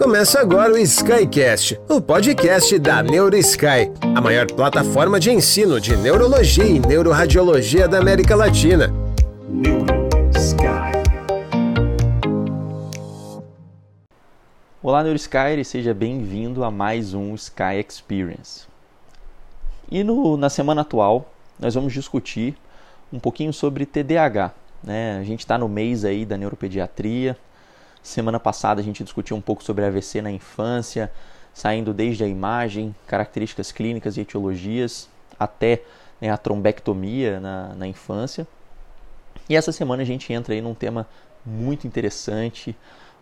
Começa 0.00 0.40
agora 0.40 0.72
o 0.72 0.78
Skycast, 0.78 1.78
o 1.86 2.00
podcast 2.00 2.78
da 2.78 3.02
NeuroSky, 3.02 3.92
a 4.16 4.18
maior 4.18 4.46
plataforma 4.46 5.20
de 5.20 5.30
ensino 5.30 5.78
de 5.78 5.94
neurologia 5.94 6.64
e 6.64 6.80
neuroradiologia 6.80 7.86
da 7.86 7.98
América 7.98 8.34
Latina. 8.34 8.90
Olá, 14.82 15.04
NeuroSky, 15.04 15.62
seja 15.66 15.92
bem-vindo 15.92 16.64
a 16.64 16.70
mais 16.70 17.12
um 17.12 17.34
Sky 17.34 17.84
Experience. 17.86 18.66
E 19.90 20.02
no, 20.02 20.38
na 20.38 20.48
semana 20.48 20.80
atual, 20.80 21.30
nós 21.58 21.74
vamos 21.74 21.92
discutir 21.92 22.56
um 23.12 23.18
pouquinho 23.18 23.52
sobre 23.52 23.84
TDAH. 23.84 24.54
Né? 24.82 25.18
A 25.18 25.24
gente 25.24 25.40
está 25.40 25.58
no 25.58 25.68
mês 25.68 26.06
aí 26.06 26.24
da 26.24 26.38
neuropediatria, 26.38 27.36
Semana 28.02 28.40
passada 28.40 28.80
a 28.80 28.84
gente 28.84 29.04
discutiu 29.04 29.36
um 29.36 29.40
pouco 29.40 29.62
sobre 29.62 29.84
AVC 29.84 30.22
na 30.22 30.30
infância, 30.30 31.10
saindo 31.52 31.92
desde 31.92 32.24
a 32.24 32.26
imagem, 32.26 32.94
características 33.06 33.72
clínicas 33.72 34.16
e 34.16 34.20
etiologias, 34.20 35.08
até 35.38 35.82
né, 36.20 36.30
a 36.30 36.38
trombectomia 36.38 37.40
na, 37.40 37.74
na 37.74 37.86
infância. 37.86 38.46
E 39.48 39.56
essa 39.56 39.72
semana 39.72 40.02
a 40.02 40.06
gente 40.06 40.32
entra 40.32 40.54
aí 40.54 40.60
num 40.60 40.74
tema 40.74 41.06
muito 41.44 41.86
interessante, 41.86 42.76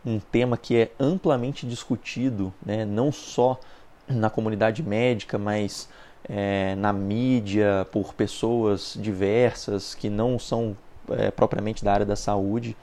um 0.04 0.20
tema 0.20 0.56
que 0.56 0.76
é 0.76 0.90
amplamente 0.98 1.66
discutido, 1.66 2.52
né, 2.64 2.84
não 2.84 3.10
só 3.10 3.58
na 4.06 4.30
comunidade 4.30 4.82
médica, 4.82 5.38
mas 5.38 5.88
é, 6.28 6.74
na 6.76 6.92
mídia, 6.92 7.86
por 7.92 8.14
pessoas 8.14 8.96
diversas 8.98 9.94
que 9.94 10.08
não 10.08 10.38
são 10.38 10.76
é, 11.10 11.30
propriamente 11.30 11.84
da 11.84 11.92
área 11.92 12.06
da 12.06 12.16
saúde. 12.16 12.76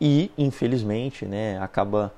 E, 0.00 0.30
infelizmente, 0.36 1.24
né, 1.24 1.58
acaba 1.58 2.12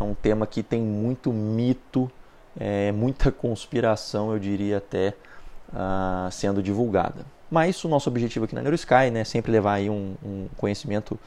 é 0.00 0.04
um 0.04 0.14
tema 0.14 0.46
que 0.46 0.62
tem 0.62 0.80
muito 0.80 1.32
mito, 1.32 2.10
é, 2.58 2.92
muita 2.92 3.30
conspiração, 3.32 4.32
eu 4.32 4.38
diria 4.38 4.78
até, 4.78 5.14
uh, 5.72 6.30
sendo 6.30 6.62
divulgada. 6.62 7.24
Mas 7.50 7.82
o 7.84 7.88
nosso 7.88 8.08
objetivo 8.08 8.46
aqui 8.46 8.54
na 8.54 8.62
NeuroSky 8.62 9.10
né, 9.12 9.20
é 9.20 9.24
sempre 9.24 9.52
levar 9.52 9.74
aí 9.74 9.90
um, 9.90 10.14
um 10.24 10.48
conhecimento 10.56 11.18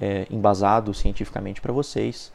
é, 0.00 0.26
embasado 0.30 0.94
cientificamente 0.94 1.60
para 1.60 1.72
vocês. 1.72 2.32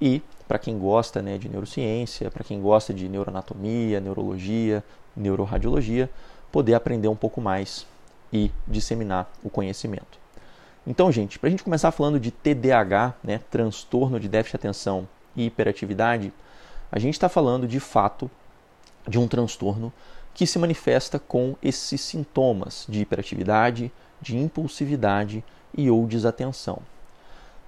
E 0.00 0.22
para 0.48 0.58
quem 0.58 0.78
gosta 0.78 1.20
né, 1.22 1.38
de 1.38 1.48
neurociência, 1.48 2.30
para 2.30 2.42
quem 2.42 2.60
gosta 2.60 2.92
de 2.94 3.08
neuroanatomia, 3.08 4.00
neurologia, 4.00 4.82
neuroradiologia, 5.14 6.10
poder 6.50 6.74
aprender 6.74 7.08
um 7.08 7.16
pouco 7.16 7.40
mais 7.40 7.86
e 8.32 8.50
disseminar 8.66 9.30
o 9.42 9.50
conhecimento. 9.50 10.25
Então, 10.86 11.10
gente, 11.10 11.38
para 11.38 11.48
a 11.48 11.50
gente 11.50 11.64
começar 11.64 11.90
falando 11.90 12.20
de 12.20 12.30
TDAH, 12.30 13.14
né, 13.22 13.40
transtorno 13.50 14.20
de 14.20 14.28
déficit 14.28 14.52
de 14.52 14.56
atenção 14.56 15.08
e 15.34 15.46
hiperatividade, 15.46 16.32
a 16.92 16.98
gente 16.98 17.14
está 17.14 17.28
falando 17.28 17.66
de 17.66 17.80
fato 17.80 18.30
de 19.08 19.18
um 19.18 19.26
transtorno 19.26 19.92
que 20.32 20.46
se 20.46 20.58
manifesta 20.58 21.18
com 21.18 21.56
esses 21.62 22.00
sintomas 22.00 22.86
de 22.88 23.00
hiperatividade, 23.00 23.90
de 24.20 24.36
impulsividade 24.36 25.42
e 25.76 25.90
ou 25.90 26.06
desatenção. 26.06 26.78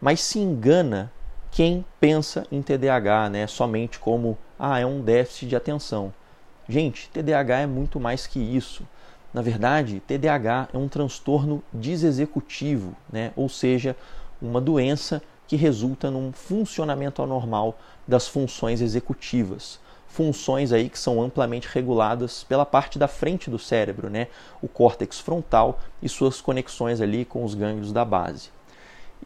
Mas 0.00 0.20
se 0.20 0.38
engana 0.38 1.12
quem 1.50 1.84
pensa 1.98 2.46
em 2.52 2.62
TDAH 2.62 3.30
né, 3.30 3.46
somente 3.46 3.98
como 3.98 4.38
ah, 4.58 4.78
é 4.78 4.86
um 4.86 5.00
déficit 5.00 5.48
de 5.48 5.56
atenção. 5.56 6.12
Gente, 6.68 7.08
TDAH 7.10 7.60
é 7.60 7.66
muito 7.66 7.98
mais 7.98 8.26
que 8.26 8.38
isso. 8.38 8.86
Na 9.32 9.42
verdade, 9.42 10.02
TDAH 10.06 10.68
é 10.72 10.78
um 10.78 10.88
transtorno 10.88 11.62
desexecutivo, 11.72 12.96
né? 13.12 13.32
ou 13.36 13.48
seja, 13.48 13.94
uma 14.40 14.60
doença 14.60 15.22
que 15.46 15.56
resulta 15.56 16.10
num 16.10 16.32
funcionamento 16.32 17.22
anormal 17.22 17.78
das 18.06 18.26
funções 18.26 18.80
executivas. 18.80 19.78
Funções 20.06 20.72
aí 20.72 20.88
que 20.88 20.98
são 20.98 21.22
amplamente 21.22 21.68
reguladas 21.70 22.42
pela 22.44 22.64
parte 22.64 22.98
da 22.98 23.06
frente 23.06 23.50
do 23.50 23.58
cérebro, 23.58 24.08
né? 24.08 24.28
o 24.62 24.68
córtex 24.68 25.20
frontal 25.20 25.78
e 26.02 26.08
suas 26.08 26.40
conexões 26.40 27.00
ali 27.00 27.24
com 27.24 27.44
os 27.44 27.54
gânglios 27.54 27.92
da 27.92 28.04
base. 28.04 28.50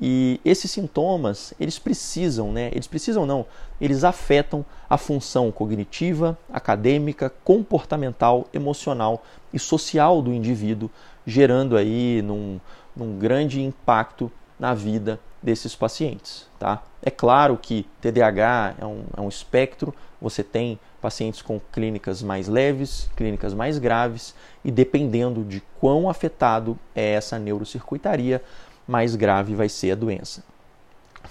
E 0.00 0.40
esses 0.44 0.70
sintomas, 0.70 1.52
eles 1.60 1.78
precisam, 1.78 2.50
né? 2.50 2.68
Eles 2.72 2.86
precisam 2.86 3.26
não, 3.26 3.46
eles 3.80 4.04
afetam 4.04 4.64
a 4.88 4.96
função 4.96 5.52
cognitiva, 5.52 6.36
acadêmica, 6.52 7.30
comportamental, 7.44 8.48
emocional 8.52 9.22
e 9.52 9.58
social 9.58 10.22
do 10.22 10.32
indivíduo, 10.32 10.90
gerando 11.26 11.76
aí 11.76 12.22
num, 12.22 12.58
num 12.96 13.18
grande 13.18 13.60
impacto 13.60 14.30
na 14.58 14.74
vida 14.74 15.20
desses 15.42 15.74
pacientes, 15.74 16.48
tá? 16.58 16.82
É 17.02 17.10
claro 17.10 17.58
que 17.60 17.84
TDAH 18.00 18.76
é 18.80 18.86
um, 18.86 19.04
é 19.16 19.20
um 19.20 19.28
espectro, 19.28 19.92
você 20.20 20.44
tem 20.44 20.78
pacientes 21.00 21.42
com 21.42 21.60
clínicas 21.72 22.22
mais 22.22 22.46
leves, 22.46 23.10
clínicas 23.16 23.52
mais 23.52 23.76
graves, 23.76 24.36
e 24.64 24.70
dependendo 24.70 25.42
de 25.42 25.60
quão 25.80 26.08
afetado 26.08 26.78
é 26.94 27.14
essa 27.14 27.40
neurocircuitaria, 27.40 28.40
mais 28.86 29.16
grave 29.16 29.54
vai 29.54 29.68
ser 29.68 29.92
a 29.92 29.94
doença. 29.94 30.42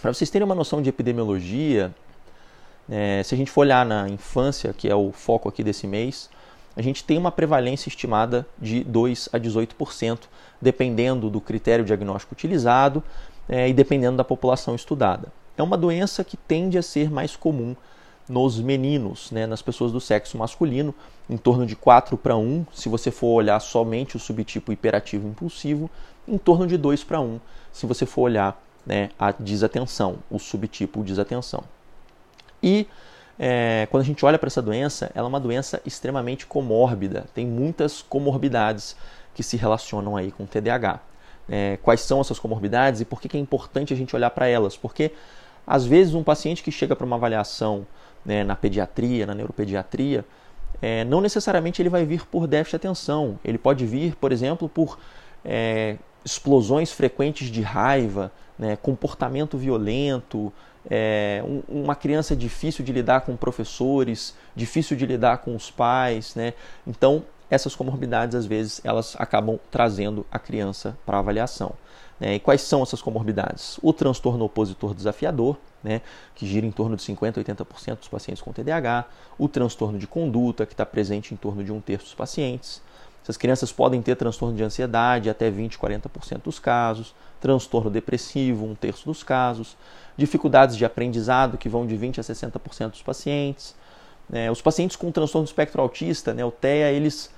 Para 0.02 0.14
vocês 0.14 0.30
terem 0.30 0.46
uma 0.46 0.56
noção 0.56 0.82
de 0.82 0.90
epidemiologia, 0.90 1.94
é, 2.90 3.22
se 3.24 3.36
a 3.36 3.38
gente 3.38 3.52
for 3.52 3.62
olhar 3.62 3.86
na 3.86 4.10
infância, 4.10 4.74
que 4.74 4.90
é 4.90 4.96
o 4.96 5.12
foco 5.12 5.48
aqui 5.48 5.64
desse 5.64 5.86
mês, 5.86 6.30
a 6.76 6.82
gente 6.82 7.04
tem 7.04 7.18
uma 7.18 7.32
prevalência 7.32 7.90
estimada 7.90 8.48
de 8.60 8.84
2 8.84 9.30
a 9.34 9.40
18%, 9.40 10.20
dependendo 10.62 11.30
do 11.30 11.42
critério 11.42 11.84
diagnóstico 11.84 12.34
utilizado 12.34 13.04
é, 13.48 13.68
e 13.68 13.74
dependendo 13.74 14.18
da 14.18 14.24
população 14.24 14.76
estudada. 14.76 15.32
É 15.58 15.64
uma 15.64 15.78
doença 15.78 16.24
que 16.24 16.38
tende 16.38 16.78
a 16.78 16.82
ser 16.82 17.12
mais 17.12 17.36
comum 17.36 17.76
nos 18.28 18.60
meninos, 18.60 19.30
né, 19.32 19.46
nas 19.46 19.62
pessoas 19.62 19.92
do 19.92 20.00
sexo 20.00 20.38
masculino, 20.38 20.96
em 21.30 21.36
torno 21.36 21.66
de 21.66 21.76
4 21.76 22.18
para 22.18 22.38
1, 22.38 22.66
se 22.74 22.88
você 22.88 23.12
for 23.12 23.28
olhar 23.28 23.60
somente 23.60 24.16
o 24.16 24.20
subtipo 24.20 24.72
hiperativo 24.72 25.28
impulsivo, 25.28 25.90
em 26.28 26.38
torno 26.38 26.68
de 26.68 26.78
2 26.78 27.04
para 27.04 27.20
1, 27.20 27.40
se 27.72 27.86
você 27.86 28.06
for 28.06 28.24
olhar 28.24 28.62
né, 28.86 29.10
a 29.18 29.32
desatenção, 29.32 30.18
o 30.30 30.40
subtipo 30.40 31.04
desatenção. 31.04 31.64
E 32.62 32.88
é, 33.40 33.88
quando 33.90 34.02
a 34.02 34.06
gente 34.06 34.26
olha 34.26 34.38
para 34.38 34.48
essa 34.48 34.62
doença, 34.62 35.12
ela 35.16 35.28
é 35.28 35.30
uma 35.30 35.40
doença 35.40 35.82
extremamente 35.86 36.46
comórbida, 36.46 37.26
tem 37.34 37.46
muitas 37.46 38.02
comorbidades 38.02 38.96
que 39.34 39.44
se 39.44 39.58
relacionam 39.58 40.16
aí 40.16 40.32
com 40.32 40.44
o 40.44 40.48
TDAH. 40.48 41.00
É, 41.50 41.78
quais 41.82 42.02
são 42.02 42.22
essas 42.22 42.40
comorbidades 42.40 43.02
e 43.02 43.06
por 43.06 43.20
que, 43.20 43.28
que 43.28 43.36
é 43.36 43.40
importante 43.40 43.94
a 43.94 43.98
gente 43.98 44.16
olhar 44.16 44.30
para 44.30 44.48
elas? 44.48 44.78
Porque 44.78 45.12
às 45.66 45.86
vezes 45.86 46.14
um 46.14 46.24
paciente 46.24 46.64
que 46.64 46.72
chega 46.72 46.96
para 46.96 47.06
uma 47.06 47.16
avaliação 47.16 47.86
né, 48.26 48.44
na 48.44 48.56
pediatria, 48.56 49.26
na 49.26 49.34
neuropediatria, 49.34 50.24
é, 50.82 51.04
não 51.04 51.22
necessariamente 51.22 51.82
ele 51.82 51.90
vai 51.90 52.06
vir 52.06 52.26
por 52.26 52.48
déficit 52.48 52.72
de 52.72 52.88
atenção. 52.88 53.40
Ele 53.44 53.58
pode 53.58 53.86
vir, 53.86 54.16
por 54.16 54.32
exemplo, 54.32 54.70
por 54.70 54.98
é, 55.44 55.98
explosões 56.24 56.92
frequentes 56.92 57.50
de 57.50 57.62
raiva, 57.62 58.32
né, 58.58 58.76
comportamento 58.76 59.58
violento, 59.58 60.54
é, 60.90 61.44
um, 61.46 61.84
uma 61.84 61.96
criança 61.96 62.36
difícil 62.36 62.84
de 62.84 62.92
lidar 62.92 63.22
com 63.22 63.36
professores, 63.36 64.36
difícil 64.56 64.98
de 64.98 65.06
lidar 65.06 65.40
com 65.40 65.56
os 65.56 65.70
pais, 65.70 66.36
né? 66.36 66.54
Então 66.86 67.24
essas 67.50 67.76
comorbidades 67.76 68.34
às 68.34 68.46
vezes 68.46 68.80
elas 68.84 69.16
acabam 69.20 69.60
trazendo 69.70 70.26
a 70.32 70.40
criança 70.40 70.98
para 71.06 71.20
avaliação. 71.20 71.74
Né? 72.18 72.36
E 72.36 72.40
quais 72.40 72.62
são 72.62 72.82
essas 72.82 73.02
comorbidades? 73.02 73.78
O 73.82 73.92
transtorno 73.92 74.46
opositor 74.46 74.94
desafiador, 74.94 75.58
né, 75.84 76.02
que 76.34 76.48
gira 76.48 76.66
em 76.66 76.72
torno 76.72 76.96
de 76.96 77.04
50% 77.04 77.38
a 77.38 77.56
80% 77.56 77.98
dos 77.98 78.08
pacientes 78.08 78.42
com 78.42 78.54
TDAH, 78.54 79.06
o 79.38 79.50
transtorno 79.50 79.98
de 79.98 80.08
conduta, 80.08 80.66
que 80.66 80.74
está 80.74 80.86
presente 80.86 81.34
em 81.34 81.38
torno 81.38 81.64
de 81.64 81.74
um 81.74 81.82
terço 81.82 82.06
dos 82.06 82.14
pacientes, 82.14 82.82
essas 83.24 83.38
crianças 83.38 83.72
podem 83.72 84.02
ter 84.02 84.16
transtorno 84.16 84.56
de 84.56 84.64
ansiedade, 84.64 85.30
até 85.30 85.50
20, 85.50 85.78
40% 85.78 86.42
dos 86.44 86.60
casos, 86.60 87.14
transtorno 87.40 87.90
depressivo, 87.90 88.66
um 88.66 88.76
terço 88.76 89.06
dos 89.06 89.24
casos, 89.24 89.78
dificuldades 90.18 90.76
de 90.76 90.86
aprendizado, 90.86 91.58
que 91.58 91.70
vão 91.70 91.86
de 91.86 91.96
20 91.96 92.20
a 92.20 92.24
60% 92.24 92.92
dos 92.92 93.02
pacientes. 93.02 93.76
É, 94.32 94.50
os 94.50 94.62
pacientes 94.62 94.96
com 94.96 95.12
transtorno 95.12 95.46
do 95.46 95.50
espectro 95.50 95.82
autista, 95.82 96.34
né, 96.34 96.44
o 96.44 96.52
TEA, 96.52 96.92
eles 96.92 97.32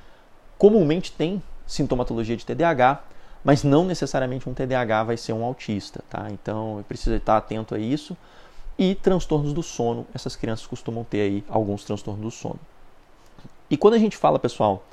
comumente 0.58 1.12
têm 1.12 1.42
sintomatologia 1.66 2.38
de 2.38 2.46
TDAH, 2.46 3.04
mas 3.44 3.64
não 3.64 3.84
necessariamente 3.84 4.48
um 4.48 4.54
TDAH 4.54 5.04
vai 5.04 5.18
ser 5.18 5.34
um 5.34 5.44
autista, 5.44 6.02
tá? 6.10 6.28
Então, 6.30 6.84
precisa 6.88 7.18
estar 7.18 7.36
atento 7.36 7.76
a 7.76 7.80
isso. 7.80 8.16
E 8.78 8.96
transtornos 8.96 9.54
do 9.54 9.62
sono, 9.62 10.08
essas 10.14 10.36
crianças 10.36 10.66
costumam 10.66 11.04
ter 11.04 11.22
aí 11.22 11.44
alguns 11.50 11.84
transtornos 11.84 12.24
do 12.24 12.32
sono. 12.32 12.60
E 13.70 13.76
quando 13.76 13.96
a 13.96 13.98
gente 13.98 14.16
fala, 14.16 14.40
pessoal, 14.40 14.84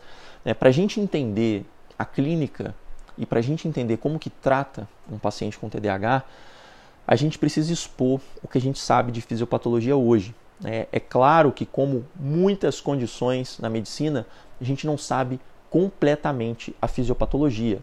é, 0.44 0.54
para 0.54 0.68
a 0.68 0.72
gente 0.72 1.00
entender 1.00 1.64
a 1.98 2.04
clínica 2.04 2.74
e 3.16 3.26
para 3.26 3.38
a 3.38 3.42
gente 3.42 3.68
entender 3.68 3.98
como 3.98 4.18
que 4.18 4.30
trata 4.30 4.88
um 5.10 5.18
paciente 5.18 5.58
com 5.58 5.68
TDAH, 5.68 6.24
a 7.06 7.16
gente 7.16 7.38
precisa 7.38 7.72
expor 7.72 8.20
o 8.42 8.48
que 8.48 8.56
a 8.56 8.60
gente 8.60 8.78
sabe 8.78 9.12
de 9.12 9.20
fisiopatologia 9.20 9.96
hoje. 9.96 10.34
É, 10.64 10.86
é 10.92 11.00
claro 11.00 11.50
que, 11.52 11.66
como 11.66 12.06
muitas 12.14 12.80
condições 12.80 13.58
na 13.58 13.68
medicina, 13.68 14.26
a 14.60 14.64
gente 14.64 14.86
não 14.86 14.96
sabe 14.96 15.40
completamente 15.68 16.74
a 16.80 16.86
fisiopatologia. 16.86 17.80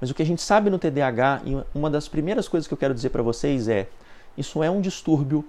Mas 0.00 0.10
o 0.10 0.14
que 0.14 0.22
a 0.22 0.26
gente 0.26 0.40
sabe 0.40 0.70
no 0.70 0.78
TDAH, 0.78 1.42
e 1.44 1.62
uma 1.74 1.90
das 1.90 2.08
primeiras 2.08 2.48
coisas 2.48 2.66
que 2.66 2.72
eu 2.72 2.78
quero 2.78 2.94
dizer 2.94 3.10
para 3.10 3.22
vocês 3.22 3.68
é: 3.68 3.88
isso 4.36 4.62
é 4.62 4.70
um 4.70 4.80
distúrbio 4.80 5.44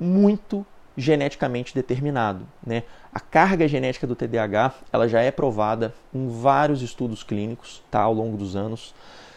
muito 0.00 0.64
geneticamente 0.96 1.74
determinado. 1.74 2.46
Né? 2.64 2.84
A 3.12 3.20
carga 3.20 3.66
genética 3.66 4.06
do 4.06 4.14
TDAH 4.14 4.74
ela 4.92 5.08
já 5.08 5.20
é 5.20 5.30
provada 5.30 5.94
em 6.12 6.28
vários 6.28 6.82
estudos 6.82 7.22
clínicos 7.22 7.82
tá, 7.90 8.00
ao 8.00 8.12
longo 8.12 8.36
dos 8.36 8.54
anos, 8.56 8.94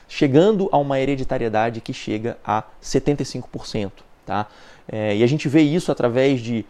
chegando 0.07 0.69
a 0.71 0.77
uma 0.77 0.99
hereditariedade 0.99 1.81
que 1.81 1.93
chega 1.93 2.37
a 2.45 2.63
75%. 2.81 3.91
Tá? 4.25 4.47
É, 4.87 5.15
e 5.15 5.23
a 5.23 5.27
gente 5.27 5.47
vê 5.47 5.61
isso 5.61 5.91
através 5.91 6.41
de 6.41 6.65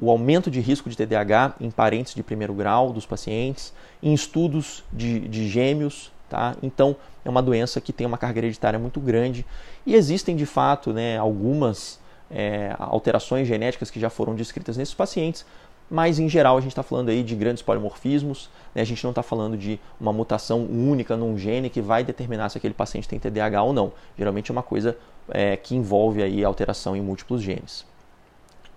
o 0.00 0.10
aumento 0.10 0.50
de 0.50 0.60
risco 0.60 0.90
de 0.90 0.96
TDAH 0.96 1.54
em 1.60 1.70
parentes 1.70 2.14
de 2.14 2.22
primeiro 2.24 2.52
grau 2.52 2.92
dos 2.92 3.06
pacientes, 3.06 3.72
em 4.02 4.12
estudos 4.12 4.82
de, 4.92 5.20
de 5.20 5.48
gêmeos. 5.48 6.10
Tá? 6.28 6.56
Então, 6.62 6.96
é 7.24 7.30
uma 7.30 7.42
doença 7.42 7.80
que 7.80 7.92
tem 7.92 8.06
uma 8.06 8.18
carga 8.18 8.40
hereditária 8.40 8.78
muito 8.78 8.98
grande 8.98 9.46
e 9.86 9.94
existem 9.94 10.34
de 10.34 10.46
fato 10.46 10.92
né, 10.92 11.18
algumas 11.18 12.00
é, 12.32 12.74
alterações 12.78 13.46
genéticas 13.46 13.90
que 13.90 14.00
já 14.00 14.10
foram 14.10 14.34
descritas 14.34 14.76
nesses 14.76 14.94
pacientes, 14.94 15.44
mas 15.90 16.18
em 16.18 16.28
geral 16.28 16.56
a 16.56 16.60
gente 16.60 16.72
está 16.72 16.82
falando 16.82 17.10
aí 17.10 17.22
de 17.22 17.34
grandes 17.34 17.62
polimorfismos, 17.62 18.48
né? 18.74 18.80
a 18.80 18.84
gente 18.84 19.04
não 19.04 19.10
está 19.10 19.22
falando 19.22 19.56
de 19.56 19.78
uma 20.00 20.12
mutação 20.12 20.64
única 20.64 21.16
num 21.16 21.36
gene 21.36 21.68
que 21.68 21.82
vai 21.82 22.02
determinar 22.02 22.48
se 22.48 22.56
aquele 22.56 22.72
paciente 22.72 23.06
tem 23.06 23.18
TDAH 23.18 23.62
ou 23.62 23.72
não. 23.72 23.92
Geralmente 24.16 24.50
é 24.50 24.52
uma 24.52 24.62
coisa 24.62 24.96
é, 25.28 25.56
que 25.56 25.74
envolve 25.74 26.22
aí 26.22 26.42
alteração 26.42 26.96
em 26.96 27.00
múltiplos 27.02 27.42
genes. 27.42 27.84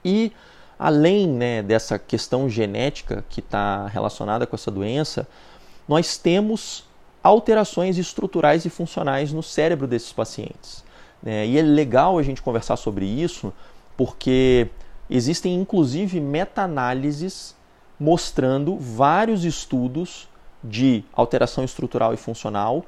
E 0.04 0.32
além 0.78 1.28
né, 1.28 1.64
dessa 1.64 1.98
questão 1.98 2.50
genética 2.50 3.24
que 3.30 3.40
está 3.40 3.88
relacionada 3.88 4.46
com 4.46 4.56
essa 4.56 4.70
doença, 4.70 5.26
nós 5.88 6.18
temos 6.18 6.84
alterações 7.24 7.98
estruturais 7.98 8.66
e 8.66 8.70
funcionais 8.70 9.32
no 9.32 9.42
cérebro 9.42 9.88
desses 9.88 10.14
pacientes. 10.14 10.85
Né? 11.22 11.48
E 11.48 11.58
é 11.58 11.62
legal 11.62 12.18
a 12.18 12.24
gente 12.24 12.42
conversar 12.42 12.76
sobre 12.76 13.06
isso, 13.06 13.54
porque 13.98 14.68
existem 15.10 15.56
inclusive 15.56 16.20
meta-análises 16.20 17.56
mostrando 18.00 18.78
vários 18.78 19.44
estudos 19.46 20.28
de 20.64 21.04
alteração 21.14 21.64
estrutural 21.64 22.14
e 22.14 22.18
funcional 22.18 22.84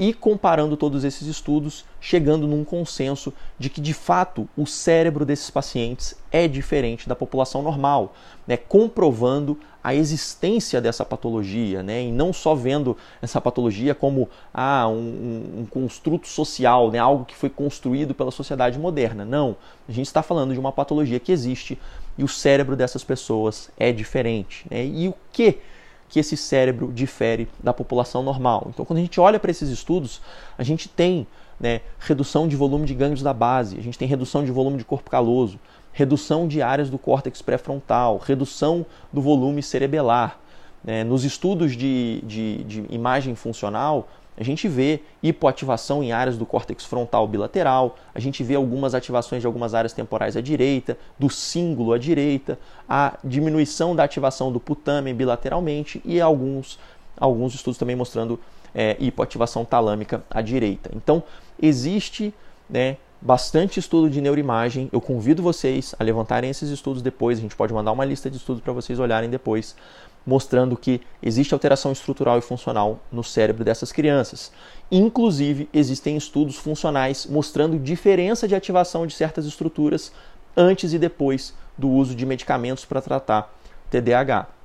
e 0.00 0.14
comparando 0.14 0.78
todos 0.78 1.04
esses 1.04 1.28
estudos, 1.28 1.84
chegando 2.00 2.46
num 2.46 2.64
consenso 2.64 3.34
de 3.58 3.68
que 3.68 3.82
de 3.82 3.92
fato 3.92 4.48
o 4.56 4.66
cérebro 4.66 5.26
desses 5.26 5.50
pacientes 5.50 6.16
é 6.32 6.48
diferente 6.48 7.06
da 7.06 7.14
população 7.14 7.62
normal, 7.62 8.14
né? 8.46 8.56
comprovando 8.56 9.58
a 9.82 9.94
existência 9.94 10.80
dessa 10.80 11.04
patologia, 11.04 11.82
né? 11.82 12.02
e 12.04 12.12
não 12.12 12.32
só 12.32 12.54
vendo 12.54 12.96
essa 13.22 13.40
patologia 13.40 13.94
como 13.94 14.28
ah, 14.52 14.88
um, 14.88 15.60
um 15.60 15.66
construto 15.68 16.28
social, 16.28 16.90
né? 16.90 16.98
algo 16.98 17.24
que 17.24 17.34
foi 17.34 17.48
construído 17.48 18.14
pela 18.14 18.30
sociedade 18.30 18.78
moderna. 18.78 19.24
Não, 19.24 19.56
a 19.88 19.92
gente 19.92 20.06
está 20.06 20.22
falando 20.22 20.52
de 20.52 20.60
uma 20.60 20.72
patologia 20.72 21.18
que 21.18 21.32
existe 21.32 21.78
e 22.18 22.24
o 22.24 22.28
cérebro 22.28 22.76
dessas 22.76 23.02
pessoas 23.02 23.70
é 23.78 23.90
diferente. 23.92 24.66
Né? 24.70 24.84
E 24.84 25.08
o 25.08 25.14
que 25.32 25.58
que 26.10 26.18
esse 26.18 26.36
cérebro 26.36 26.92
difere 26.92 27.48
da 27.62 27.72
população 27.72 28.20
normal. 28.20 28.66
Então, 28.68 28.84
quando 28.84 28.98
a 28.98 29.00
gente 29.00 29.20
olha 29.20 29.38
para 29.38 29.50
esses 29.50 29.70
estudos, 29.70 30.20
a 30.58 30.64
gente 30.64 30.88
tem 30.88 31.24
né, 31.58 31.80
redução 32.00 32.48
de 32.48 32.56
volume 32.56 32.84
de 32.84 32.94
gânglios 32.94 33.22
da 33.22 33.32
base, 33.32 33.78
a 33.78 33.82
gente 33.82 33.96
tem 33.96 34.08
redução 34.08 34.44
de 34.44 34.50
volume 34.50 34.76
de 34.76 34.84
corpo 34.84 35.08
caloso, 35.08 35.58
redução 35.92 36.46
de 36.46 36.62
áreas 36.62 36.88
do 36.88 36.98
córtex 36.98 37.42
pré-frontal, 37.42 38.18
redução 38.18 38.86
do 39.12 39.20
volume 39.20 39.62
cerebelar. 39.62 40.38
Né. 40.82 41.04
Nos 41.04 41.24
estudos 41.24 41.76
de, 41.76 42.22
de, 42.24 42.64
de 42.64 42.84
imagem 42.90 43.34
funcional, 43.34 44.08
a 44.40 44.42
gente 44.42 44.66
vê 44.68 45.02
hipoativação 45.22 46.02
em 46.02 46.12
áreas 46.12 46.38
do 46.38 46.46
córtex 46.46 46.86
frontal 46.86 47.28
bilateral, 47.28 47.98
a 48.14 48.18
gente 48.18 48.42
vê 48.42 48.54
algumas 48.54 48.94
ativações 48.94 49.42
de 49.42 49.46
algumas 49.46 49.74
áreas 49.74 49.92
temporais 49.92 50.34
à 50.34 50.40
direita, 50.40 50.96
do 51.18 51.28
cíngulo 51.28 51.92
à 51.92 51.98
direita, 51.98 52.58
a 52.88 53.18
diminuição 53.22 53.94
da 53.94 54.02
ativação 54.02 54.50
do 54.50 54.58
putamen 54.58 55.14
bilateralmente 55.14 56.00
e 56.06 56.22
alguns, 56.22 56.78
alguns 57.18 57.54
estudos 57.54 57.76
também 57.76 57.94
mostrando 57.94 58.40
é, 58.74 58.96
hipoativação 58.98 59.62
talâmica 59.62 60.24
à 60.30 60.40
direita. 60.40 60.90
Então, 60.96 61.22
existe 61.60 62.32
né, 62.68 62.96
bastante 63.20 63.78
estudo 63.78 64.08
de 64.08 64.20
neuroimagem. 64.20 64.88
Eu 64.92 65.00
convido 65.00 65.42
vocês 65.42 65.94
a 65.98 66.04
levantarem 66.04 66.50
esses 66.50 66.70
estudos 66.70 67.02
depois. 67.02 67.38
A 67.38 67.42
gente 67.42 67.56
pode 67.56 67.72
mandar 67.72 67.92
uma 67.92 68.04
lista 68.04 68.30
de 68.30 68.36
estudos 68.36 68.62
para 68.62 68.72
vocês 68.72 68.98
olharem 68.98 69.28
depois 69.28 69.76
mostrando 70.24 70.76
que 70.76 71.00
existe 71.22 71.54
alteração 71.54 71.92
estrutural 71.92 72.38
e 72.38 72.42
funcional 72.42 73.00
no 73.10 73.24
cérebro 73.24 73.64
dessas 73.64 73.90
crianças. 73.90 74.52
Inclusive, 74.90 75.68
existem 75.72 76.16
estudos 76.16 76.56
funcionais 76.56 77.26
mostrando 77.26 77.78
diferença 77.78 78.46
de 78.46 78.54
ativação 78.54 79.06
de 79.06 79.14
certas 79.14 79.46
estruturas 79.46 80.12
antes 80.56 80.92
e 80.92 80.98
depois 80.98 81.54
do 81.76 81.88
uso 81.88 82.14
de 82.14 82.26
medicamentos 82.26 82.84
para 82.84 83.00
tratar 83.00 83.52
TDAH. 83.90 84.59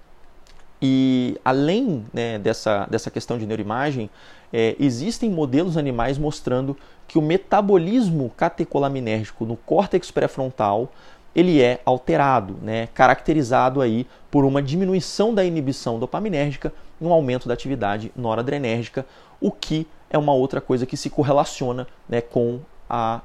E 0.81 1.39
além 1.44 2.06
né, 2.13 2.38
dessa, 2.38 2.86
dessa 2.89 3.10
questão 3.10 3.38
de 3.38 3.45
neuroimagem, 3.45 4.10
é, 4.51 4.75
existem 4.80 5.30
modelos 5.30 5.77
animais 5.77 6.18
mostrando 6.18 6.77
que 7.07 7.18
o 7.18 7.22
metabolismo 7.22 8.31
catecolaminérgico 8.36 9.45
no 9.45 9.56
córtex 9.56 10.12
pré-frontal 10.12 10.92
ele 11.36 11.62
é 11.62 11.81
alterado, 11.83 12.56
né, 12.62 12.88
caracterizado 12.94 13.81
aí 13.81 14.07
por 14.31 14.45
uma 14.45 14.62
diminuição 14.62 15.33
da 15.33 15.44
inibição 15.44 16.00
dopaminérgica 16.00 16.72
e 17.00 17.04
um 17.04 17.12
aumento 17.12 17.48
da 17.48 17.54
atividade 17.54 18.10
noradrenérgica, 18.16 19.06
o 19.42 19.51
que 19.51 19.86
é 20.10 20.18
uma 20.18 20.33
outra 20.33 20.62
coisa 20.62 20.86
que 20.86 20.95
se 20.95 21.10
correlaciona 21.10 21.86
né, 22.07 22.21
com 22.21 22.60
a 22.89 23.21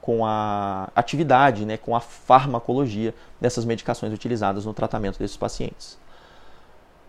com 0.00 0.26
a 0.26 0.90
atividade, 0.96 1.64
né, 1.64 1.76
com 1.76 1.94
a 1.94 2.00
farmacologia 2.00 3.14
dessas 3.40 3.64
medicações 3.64 4.12
utilizadas 4.12 4.66
no 4.66 4.74
tratamento 4.74 5.16
desses 5.16 5.36
pacientes. 5.36 5.96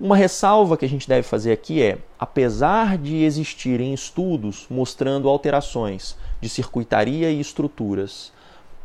Uma 0.04 0.18
ressalva 0.18 0.76
que 0.76 0.84
a 0.84 0.90
gente 0.90 1.08
deve 1.08 1.24
fazer 1.26 1.54
aqui 1.54 1.82
é: 1.82 1.98
apesar 2.20 2.98
de 2.98 3.24
existirem 3.24 3.94
estudos 3.94 4.68
mostrando 4.70 5.30
alterações 5.30 6.18
de 6.42 6.50
circuitaria 6.50 7.32
e 7.32 7.40
estruturas 7.40 8.34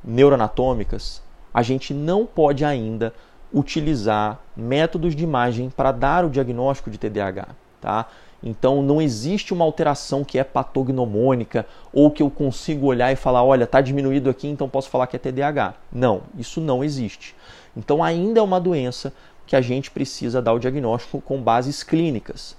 neuroanatômicas, 0.05 1.21
a 1.53 1.61
gente 1.61 1.93
não 1.93 2.25
pode 2.25 2.65
ainda 2.65 3.13
utilizar 3.53 4.39
métodos 4.57 5.17
de 5.17 5.25
imagem 5.25 5.71
para 5.71 5.91
dar 5.91 6.25
o 6.25 6.31
diagnóstico 6.31 6.89
de 6.89 6.99
TDAH, 6.99 7.49
tá? 7.81 8.07
Então 8.41 8.81
não 8.81 9.03
existe 9.03 9.53
uma 9.53 9.65
alteração 9.65 10.23
que 10.23 10.39
é 10.39 10.45
patognomônica 10.45 11.67
ou 11.93 12.13
que 12.13 12.23
eu 12.23 12.31
consigo 12.31 12.87
olhar 12.87 13.11
e 13.11 13.17
falar, 13.17 13.43
olha, 13.43 13.65
está 13.65 13.81
diminuído 13.81 14.31
aqui, 14.31 14.47
então 14.47 14.69
posso 14.69 14.89
falar 14.89 15.09
que 15.09 15.17
é 15.17 15.19
TDAH. 15.19 15.75
Não, 15.93 16.23
isso 16.39 16.61
não 16.61 16.85
existe. 16.85 17.35
Então 17.77 18.03
ainda 18.03 18.41
é 18.41 18.43
uma 18.43 18.61
doença 18.61 19.13
que 19.49 19.57
a 19.57 19.63
gente 19.63 19.91
precisa 19.91 20.43
dar 20.43 20.53
o 20.53 20.59
diagnóstico 20.59 21.23
com 21.23 21.41
bases 21.41 21.83
clínicas. 21.83 22.55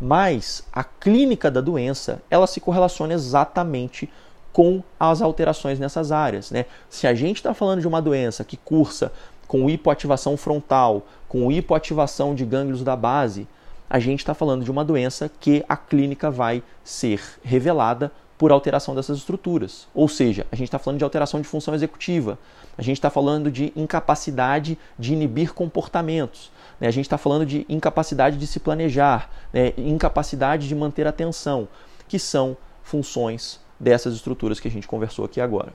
Mas 0.00 0.62
a 0.72 0.84
clínica 0.84 1.50
da 1.50 1.60
doença, 1.60 2.22
ela 2.30 2.46
se 2.46 2.60
correlaciona 2.60 3.12
exatamente 3.12 4.08
com 4.52 4.80
as 4.98 5.20
alterações 5.20 5.80
nessas 5.80 6.12
áreas. 6.12 6.52
Né? 6.52 6.66
Se 6.88 7.08
a 7.08 7.14
gente 7.14 7.38
está 7.38 7.52
falando 7.52 7.80
de 7.80 7.88
uma 7.88 8.00
doença 8.00 8.44
que 8.44 8.56
cursa 8.56 9.12
com 9.48 9.68
hipoativação 9.68 10.36
frontal, 10.36 11.04
com 11.28 11.50
hipoativação 11.50 12.32
de 12.32 12.44
gânglios 12.44 12.84
da 12.84 12.94
base, 12.94 13.48
a 13.88 13.98
gente 13.98 14.20
está 14.20 14.32
falando 14.32 14.64
de 14.64 14.70
uma 14.70 14.84
doença 14.84 15.28
que 15.40 15.64
a 15.68 15.76
clínica 15.76 16.30
vai 16.30 16.62
ser 16.84 17.20
revelada 17.42 18.12
por 18.40 18.50
alteração 18.50 18.94
dessas 18.94 19.18
estruturas. 19.18 19.86
Ou 19.94 20.08
seja, 20.08 20.46
a 20.50 20.56
gente 20.56 20.68
está 20.68 20.78
falando 20.78 20.96
de 20.96 21.04
alteração 21.04 21.42
de 21.42 21.46
função 21.46 21.74
executiva, 21.74 22.38
a 22.78 22.80
gente 22.80 22.96
está 22.96 23.10
falando 23.10 23.50
de 23.50 23.70
incapacidade 23.76 24.78
de 24.98 25.12
inibir 25.12 25.52
comportamentos, 25.52 26.50
né? 26.80 26.88
a 26.88 26.90
gente 26.90 27.04
está 27.04 27.18
falando 27.18 27.44
de 27.44 27.66
incapacidade 27.68 28.38
de 28.38 28.46
se 28.46 28.58
planejar, 28.58 29.28
né? 29.52 29.74
incapacidade 29.76 30.66
de 30.66 30.74
manter 30.74 31.06
atenção, 31.06 31.68
que 32.08 32.18
são 32.18 32.56
funções 32.82 33.60
dessas 33.78 34.14
estruturas 34.14 34.58
que 34.58 34.68
a 34.68 34.70
gente 34.70 34.88
conversou 34.88 35.26
aqui 35.26 35.38
agora. 35.38 35.74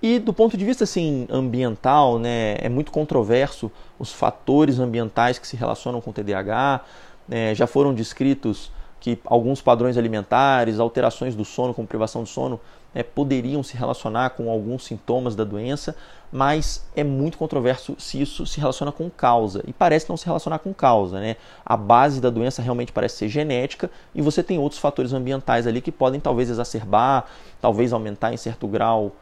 E 0.00 0.20
do 0.20 0.32
ponto 0.32 0.56
de 0.56 0.64
vista 0.64 0.84
assim, 0.84 1.26
ambiental, 1.28 2.20
né, 2.20 2.58
é 2.60 2.68
muito 2.68 2.92
controverso 2.92 3.72
os 3.98 4.12
fatores 4.12 4.78
ambientais 4.78 5.36
que 5.36 5.48
se 5.48 5.56
relacionam 5.56 6.00
com 6.00 6.10
o 6.10 6.12
TDAH. 6.12 6.84
Né, 7.26 7.56
já 7.56 7.66
foram 7.66 7.92
descritos 7.92 8.70
que 9.00 9.18
alguns 9.24 9.60
padrões 9.60 9.96
alimentares, 9.96 10.80
alterações 10.80 11.34
do 11.34 11.44
sono, 11.44 11.72
como 11.72 11.86
privação 11.86 12.24
de 12.24 12.30
sono, 12.30 12.60
né, 12.94 13.02
poderiam 13.02 13.62
se 13.62 13.76
relacionar 13.76 14.30
com 14.30 14.50
alguns 14.50 14.84
sintomas 14.84 15.36
da 15.36 15.44
doença, 15.44 15.94
mas 16.32 16.84
é 16.94 17.04
muito 17.04 17.38
controverso 17.38 17.94
se 17.98 18.20
isso 18.20 18.46
se 18.46 18.60
relaciona 18.60 18.92
com 18.92 19.08
causa. 19.08 19.62
E 19.66 19.72
parece 19.72 20.08
não 20.08 20.16
se 20.16 20.26
relacionar 20.26 20.58
com 20.58 20.74
causa. 20.74 21.20
Né? 21.20 21.36
A 21.64 21.76
base 21.76 22.20
da 22.20 22.30
doença 22.30 22.60
realmente 22.60 22.92
parece 22.92 23.16
ser 23.16 23.28
genética 23.28 23.90
e 24.14 24.20
você 24.20 24.42
tem 24.42 24.58
outros 24.58 24.80
fatores 24.80 25.12
ambientais 25.12 25.66
ali 25.66 25.80
que 25.80 25.92
podem 25.92 26.20
talvez 26.20 26.50
exacerbar, 26.50 27.26
talvez 27.60 27.92
aumentar 27.92 28.32
em 28.32 28.36
certo 28.36 28.66
grau 28.66 29.12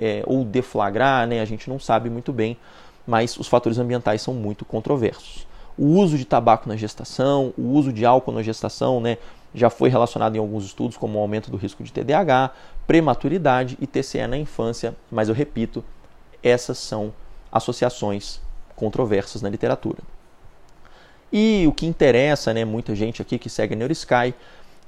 é, 0.00 0.22
ou 0.26 0.44
deflagrar, 0.44 1.26
né? 1.26 1.40
a 1.40 1.44
gente 1.44 1.68
não 1.68 1.78
sabe 1.78 2.08
muito 2.08 2.32
bem, 2.32 2.56
mas 3.06 3.36
os 3.36 3.48
fatores 3.48 3.78
ambientais 3.78 4.22
são 4.22 4.32
muito 4.32 4.64
controversos. 4.64 5.46
O 5.78 5.84
uso 5.84 6.16
de 6.16 6.24
tabaco 6.24 6.68
na 6.68 6.76
gestação, 6.76 7.52
o 7.56 7.72
uso 7.72 7.92
de 7.92 8.06
álcool 8.06 8.32
na 8.32 8.42
gestação, 8.42 9.00
né, 9.00 9.18
já 9.54 9.70
foi 9.70 9.88
relacionado 9.88 10.36
em 10.36 10.38
alguns 10.38 10.64
estudos 10.64 10.96
como 10.96 11.18
o 11.18 11.22
aumento 11.22 11.50
do 11.50 11.56
risco 11.56 11.82
de 11.82 11.92
TDAH, 11.92 12.52
prematuridade 12.86 13.76
e 13.80 13.86
TCE 13.86 14.26
na 14.26 14.36
infância, 14.36 14.94
mas 15.10 15.28
eu 15.28 15.34
repito, 15.34 15.84
essas 16.42 16.78
são 16.78 17.12
associações 17.50 18.40
controversas 18.74 19.42
na 19.42 19.48
literatura. 19.48 19.98
E 21.32 21.66
o 21.66 21.72
que 21.72 21.86
interessa, 21.86 22.54
né, 22.54 22.64
muita 22.64 22.94
gente 22.94 23.20
aqui 23.20 23.38
que 23.38 23.50
segue 23.50 23.74
a 23.74 23.76
NeuroSky, 23.76 24.34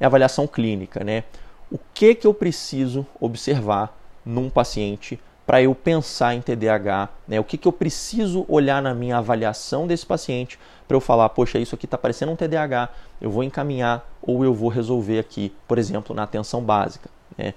é 0.00 0.04
a 0.04 0.06
avaliação 0.06 0.46
clínica, 0.46 1.02
né? 1.02 1.24
O 1.70 1.78
que 1.92 2.14
que 2.14 2.26
eu 2.26 2.32
preciso 2.32 3.06
observar 3.20 3.94
num 4.24 4.48
paciente 4.48 5.18
para 5.48 5.62
eu 5.62 5.74
pensar 5.74 6.34
em 6.34 6.42
TDAH, 6.42 7.08
né? 7.26 7.40
O 7.40 7.44
que 7.44 7.56
que 7.56 7.66
eu 7.66 7.72
preciso 7.72 8.44
olhar 8.50 8.82
na 8.82 8.92
minha 8.92 9.16
avaliação 9.16 9.86
desse 9.86 10.04
paciente 10.04 10.58
para 10.86 10.94
eu 10.94 11.00
falar, 11.00 11.26
poxa, 11.30 11.58
isso 11.58 11.74
aqui 11.74 11.86
está 11.86 11.96
parecendo 11.96 12.30
um 12.30 12.36
TDAH, 12.36 12.90
eu 13.18 13.30
vou 13.30 13.42
encaminhar 13.42 14.06
ou 14.20 14.44
eu 14.44 14.52
vou 14.52 14.68
resolver 14.68 15.18
aqui, 15.18 15.50
por 15.66 15.78
exemplo, 15.78 16.14
na 16.14 16.24
atenção 16.24 16.62
básica, 16.62 17.08
né? 17.38 17.54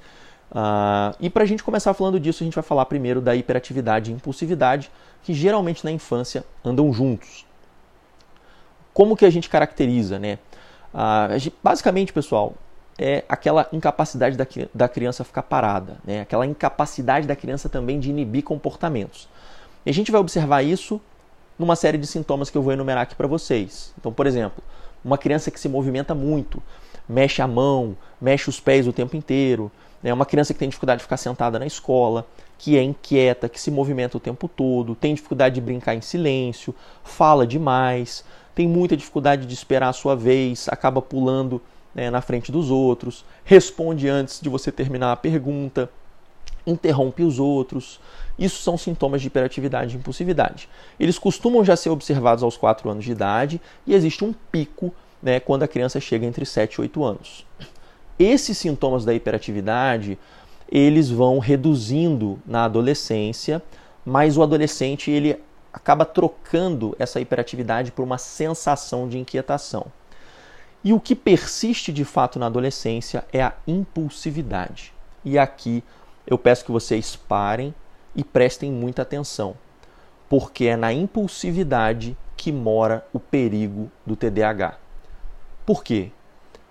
Uh, 0.54 1.16
e 1.20 1.30
para 1.30 1.44
a 1.44 1.46
gente 1.46 1.64
começar 1.64 1.94
falando 1.94 2.18
disso, 2.18 2.44
a 2.44 2.46
gente 2.46 2.56
vai 2.56 2.64
falar 2.64 2.86
primeiro 2.86 3.20
da 3.20 3.36
hiperatividade 3.36 4.10
e 4.10 4.14
impulsividade, 4.14 4.90
que 5.22 5.34
geralmente 5.34 5.84
na 5.84 5.92
infância 5.92 6.46
andam 6.64 6.94
juntos. 6.94 7.46
Como 8.94 9.18
que 9.18 9.26
a 9.26 9.30
gente 9.30 9.50
caracteriza, 9.50 10.18
né? 10.18 10.40
Uh, 10.94 11.52
basicamente, 11.62 12.14
pessoal, 12.14 12.54
é 13.02 13.26
aquela 13.28 13.68
incapacidade 13.74 14.38
da, 14.38 14.46
da 14.74 14.88
criança 14.88 15.24
ficar 15.24 15.42
parada, 15.42 15.98
né? 16.06 16.22
aquela 16.22 16.46
incapacidade 16.46 17.26
da 17.26 17.36
criança 17.36 17.68
também 17.68 18.00
de 18.00 18.12
inibir 18.12 18.44
comportamentos. 18.44 19.28
E 19.84 19.90
a 19.90 19.94
gente 19.94 20.12
vai 20.12 20.22
observar 20.22 20.62
isso 20.62 21.02
numa 21.58 21.76
série 21.76 21.98
de 21.98 22.06
sintomas 22.06 22.52
que 22.52 22.58
eu 22.58 22.62
vou 22.62 22.72
enumerar 22.72 23.02
aqui 23.02 23.16
para 23.16 23.28
vocês. 23.28 23.92
Então, 24.00 24.14
por 24.14 24.28
exemplo, 24.28 24.64
uma 25.04 25.18
criança 25.18 25.50
que 25.50 25.60
se 25.60 25.68
movimenta 25.68 26.14
muito, 26.14 26.62
mexe 27.10 27.42
a 27.42 27.48
mão, 27.48 27.98
mexe 28.22 28.48
os 28.50 28.60
pés 28.60 28.88
o 28.88 28.94
tempo 28.94 29.18
inteiro, 29.18 29.72
é 30.04 30.14
uma 30.14 30.26
criança 30.26 30.54
que 30.54 30.60
tem 30.60 30.70
dificuldade 30.70 31.00
de 31.00 31.04
ficar 31.04 31.18
sentada 31.18 31.58
na 31.58 31.66
escola, 31.66 32.28
que 32.60 32.78
é 32.78 32.84
inquieta, 32.84 33.50
que 33.50 33.60
se 33.60 33.72
movimenta 33.72 34.18
o 34.18 34.20
tempo 34.20 34.48
todo, 34.48 34.94
tem 34.94 35.16
dificuldade 35.16 35.56
de 35.56 35.62
brincar 35.62 35.96
em 35.96 36.02
silêncio, 36.02 36.76
fala 37.04 37.48
demais, 37.48 38.24
tem 38.54 38.68
muita 38.68 38.96
dificuldade 38.96 39.48
de 39.48 39.54
esperar 39.56 39.90
a 39.90 39.94
sua 39.94 40.16
vez, 40.16 40.68
acaba 40.70 41.02
pulando 41.02 41.60
né, 41.94 42.10
na 42.10 42.22
frente 42.22 42.52
dos 42.52 42.70
outros, 42.70 43.26
responde 43.44 44.08
antes 44.08 44.40
de 44.40 44.50
você 44.50 44.72
terminar 44.72 45.12
a 45.12 45.16
pergunta, 45.16 45.90
interrompe 46.66 47.24
os 47.24 47.40
outros. 47.40 48.00
Isso 48.38 48.62
são 48.62 48.78
sintomas 48.78 49.22
de 49.22 49.28
hiperatividade 49.28 49.96
e 49.96 50.00
impulsividade. 50.00 50.70
Eles 51.00 51.20
costumam 51.20 51.64
já 51.64 51.76
ser 51.76 51.90
observados 51.90 52.44
aos 52.44 52.58
4 52.58 52.90
anos 52.90 53.04
de 53.04 53.12
idade 53.12 53.62
e 53.86 53.94
existe 53.94 54.24
um 54.24 54.34
pico 54.52 54.94
né, 55.22 55.40
quando 55.40 55.64
a 55.64 55.68
criança 55.68 56.00
chega 56.00 56.26
entre 56.26 56.46
7 56.46 56.76
e 56.76 56.82
8 56.82 57.04
anos. 57.04 57.46
Esses 58.18 58.58
sintomas 58.58 59.04
da 59.04 59.14
hiperatividade, 59.14 60.18
eles 60.72 61.10
vão 61.10 61.40
reduzindo 61.40 62.40
na 62.46 62.66
adolescência, 62.66 63.62
mas 64.06 64.38
o 64.38 64.44
adolescente 64.44 65.12
ele 65.12 65.38
acaba 65.74 66.06
trocando 66.06 66.96
essa 67.00 67.20
hiperatividade 67.20 67.92
por 67.92 68.04
uma 68.04 68.18
sensação 68.18 69.08
de 69.08 69.18
inquietação. 69.18 69.88
E 70.84 70.94
o 70.94 71.00
que 71.00 71.16
persiste 71.16 71.94
de 71.94 72.04
fato 72.04 72.40
na 72.40 72.48
adolescência 72.48 73.24
é 73.32 73.44
a 73.44 73.54
impulsividade. 73.68 74.94
E 75.24 75.38
aqui 75.38 75.84
eu 76.26 76.38
peço 76.38 76.66
que 76.66 76.72
vocês 76.72 77.16
parem 77.16 77.74
e 78.16 78.24
prestem 78.24 78.72
muita 78.72 79.04
atenção, 79.04 79.56
porque 80.28 80.66
é 80.66 80.76
na 80.76 80.92
impulsividade 80.92 82.18
que 82.36 82.52
mora 82.52 83.06
o 83.14 83.20
perigo 83.20 83.92
do 84.06 84.16
TDAH. 84.16 84.78
Por 85.66 85.84
quê? 85.84 86.12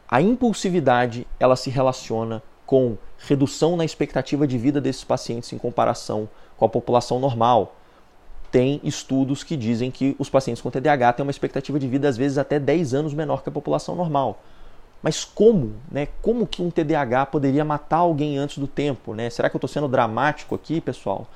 A 0.09 0.21
impulsividade 0.21 1.26
ela 1.38 1.55
se 1.55 1.71
relaciona 1.71 2.43
com 2.67 2.99
redução 3.19 3.76
na 3.76 3.85
expectativa 3.85 4.47
de 4.47 4.59
vida 4.59 4.81
desses 4.81 5.05
pacientes 5.05 5.52
em 5.52 5.59
comparação 5.59 6.29
com 6.57 6.64
a 6.64 6.69
população 6.69 7.21
normal. 7.21 7.76
Tem 8.50 8.80
estudos 8.83 9.45
que 9.45 9.57
dizem 9.57 9.90
que 9.90 10.16
os 10.19 10.28
pacientes 10.28 10.62
com 10.62 10.71
TDAH 10.71 11.14
têm 11.14 11.23
uma 11.25 11.30
expectativa 11.30 11.78
de 11.78 11.87
vida 11.87 12.09
às 12.09 12.16
vezes 12.16 12.37
até 12.37 12.59
10 12.59 12.95
anos 12.95 13.14
menor 13.14 13.42
que 13.42 13.49
a 13.49 13.52
população 13.52 13.95
normal. 13.95 14.42
Mas 15.02 15.25
como, 15.25 15.75
né? 15.90 16.09
Como 16.21 16.47
que 16.47 16.61
um 16.61 16.71
TDAH 16.71 17.26
poderia 17.26 17.64
matar 17.64 17.99
alguém 17.99 18.37
antes 18.37 18.59
do 18.59 18.66
tempo, 18.66 19.14
né? 19.14 19.30
Será 19.30 19.49
que 19.49 19.57
eu 19.57 19.59
estou 19.59 19.69
sendo 19.69 19.88
dramático 19.88 20.54
aqui, 20.54 20.80
pessoal? 20.80 21.26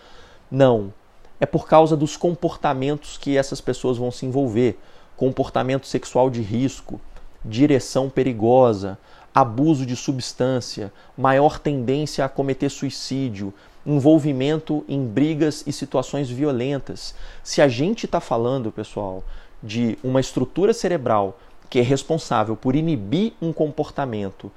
Não. 0.51 0.93
É 1.41 1.47
por 1.47 1.67
causa 1.67 1.97
dos 1.97 2.17
comportamentos 2.17 3.17
que 3.17 3.37
essas 3.37 3.61
pessoas 3.61 3.97
vão 3.97 4.11
se 4.11 4.27
envolver, 4.27 4.79
comportamento 5.17 5.87
sexual 5.87 6.29
de 6.29 6.43
risco, 6.43 7.01
direção 7.45 8.11
perigosa, 8.11 8.99
abuso 9.35 9.85
de 9.85 9.97
substância, 9.97 10.93
maior 11.17 11.59
tendência 11.59 12.25
a 12.25 12.29
cometer 12.29 12.69
suicídio, 12.69 13.53
envolvimento 13.87 14.85
em 14.89 15.07
brigas 15.07 15.63
e 15.67 15.73
situações 15.73 16.31
violentas. 16.31 17.15
Se 17.43 17.61
a 17.61 17.69
gente 17.69 18.07
está 18.07 18.21
falando, 18.21 18.73
pessoal, 18.73 19.25
de 19.63 19.99
uma 20.03 20.21
estrutura 20.21 20.73
cerebral 20.73 21.39
que 21.69 21.79
é 21.79 21.83
responsável 21.83 22.57
por 22.57 22.77
inibir 22.77 23.33
um 23.41 23.53
comportamento 23.53 24.51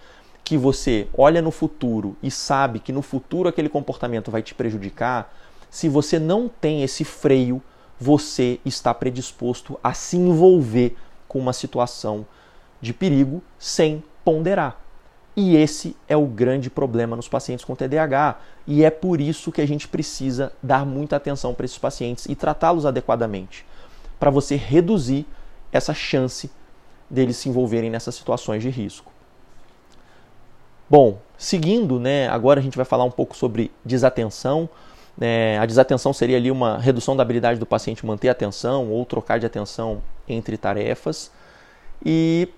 que 0.43 0.57
você 0.57 1.07
olha 1.17 1.41
no 1.41 1.51
futuro 1.51 2.15
e 2.23 2.31
sabe 2.31 2.79
que 2.79 2.93
no 2.93 3.01
futuro 3.01 3.49
aquele 3.49 3.67
comportamento 3.67 4.31
vai 4.31 4.41
te 4.41 4.55
prejudicar, 4.55 5.33
se 5.69 5.89
você 5.89 6.17
não 6.19 6.47
tem 6.47 6.83
esse 6.83 7.03
freio, 7.03 7.61
você 7.99 8.59
está 8.63 8.93
predisposto 8.93 9.77
a 9.83 9.93
se 9.93 10.15
envolver 10.15 10.95
com 11.27 11.39
uma 11.39 11.51
situação 11.51 12.25
de 12.79 12.93
perigo 12.93 13.41
sem 13.59 14.01
ponderar. 14.23 14.86
E 15.39 15.55
esse 15.55 15.95
é 16.07 16.17
o 16.17 16.25
grande 16.25 16.67
problema 16.67 17.15
nos 17.15 17.29
pacientes 17.29 17.63
com 17.63 17.75
TDAH. 17.75 18.39
E 18.65 18.83
é 18.83 18.89
por 18.89 19.21
isso 19.21 19.51
que 19.51 19.61
a 19.61 19.67
gente 19.67 19.87
precisa 19.87 20.51
dar 20.63 20.83
muita 20.83 21.15
atenção 21.15 21.53
para 21.53 21.63
esses 21.63 21.77
pacientes 21.77 22.25
e 22.25 22.33
tratá-los 22.33 22.87
adequadamente, 22.87 23.63
para 24.19 24.31
você 24.31 24.55
reduzir 24.55 25.27
essa 25.71 25.93
chance 25.93 26.49
deles 27.07 27.37
se 27.37 27.49
envolverem 27.49 27.91
nessas 27.91 28.15
situações 28.15 28.63
de 28.63 28.69
risco. 28.69 29.11
Bom, 30.89 31.19
seguindo, 31.37 31.99
né, 31.99 32.27
agora 32.29 32.59
a 32.59 32.63
gente 32.63 32.75
vai 32.75 32.85
falar 32.85 33.03
um 33.03 33.11
pouco 33.11 33.37
sobre 33.37 33.71
desatenção. 33.85 34.67
É, 35.21 35.59
a 35.59 35.65
desatenção 35.67 36.13
seria 36.13 36.37
ali 36.37 36.49
uma 36.49 36.79
redução 36.79 37.15
da 37.15 37.21
habilidade 37.21 37.59
do 37.59 37.65
paciente 37.65 38.03
manter 38.03 38.29
atenção 38.29 38.89
ou 38.89 39.05
trocar 39.05 39.39
de 39.39 39.45
atenção 39.45 40.01
entre 40.27 40.57
tarefas. 40.57 41.31
E 42.03 42.49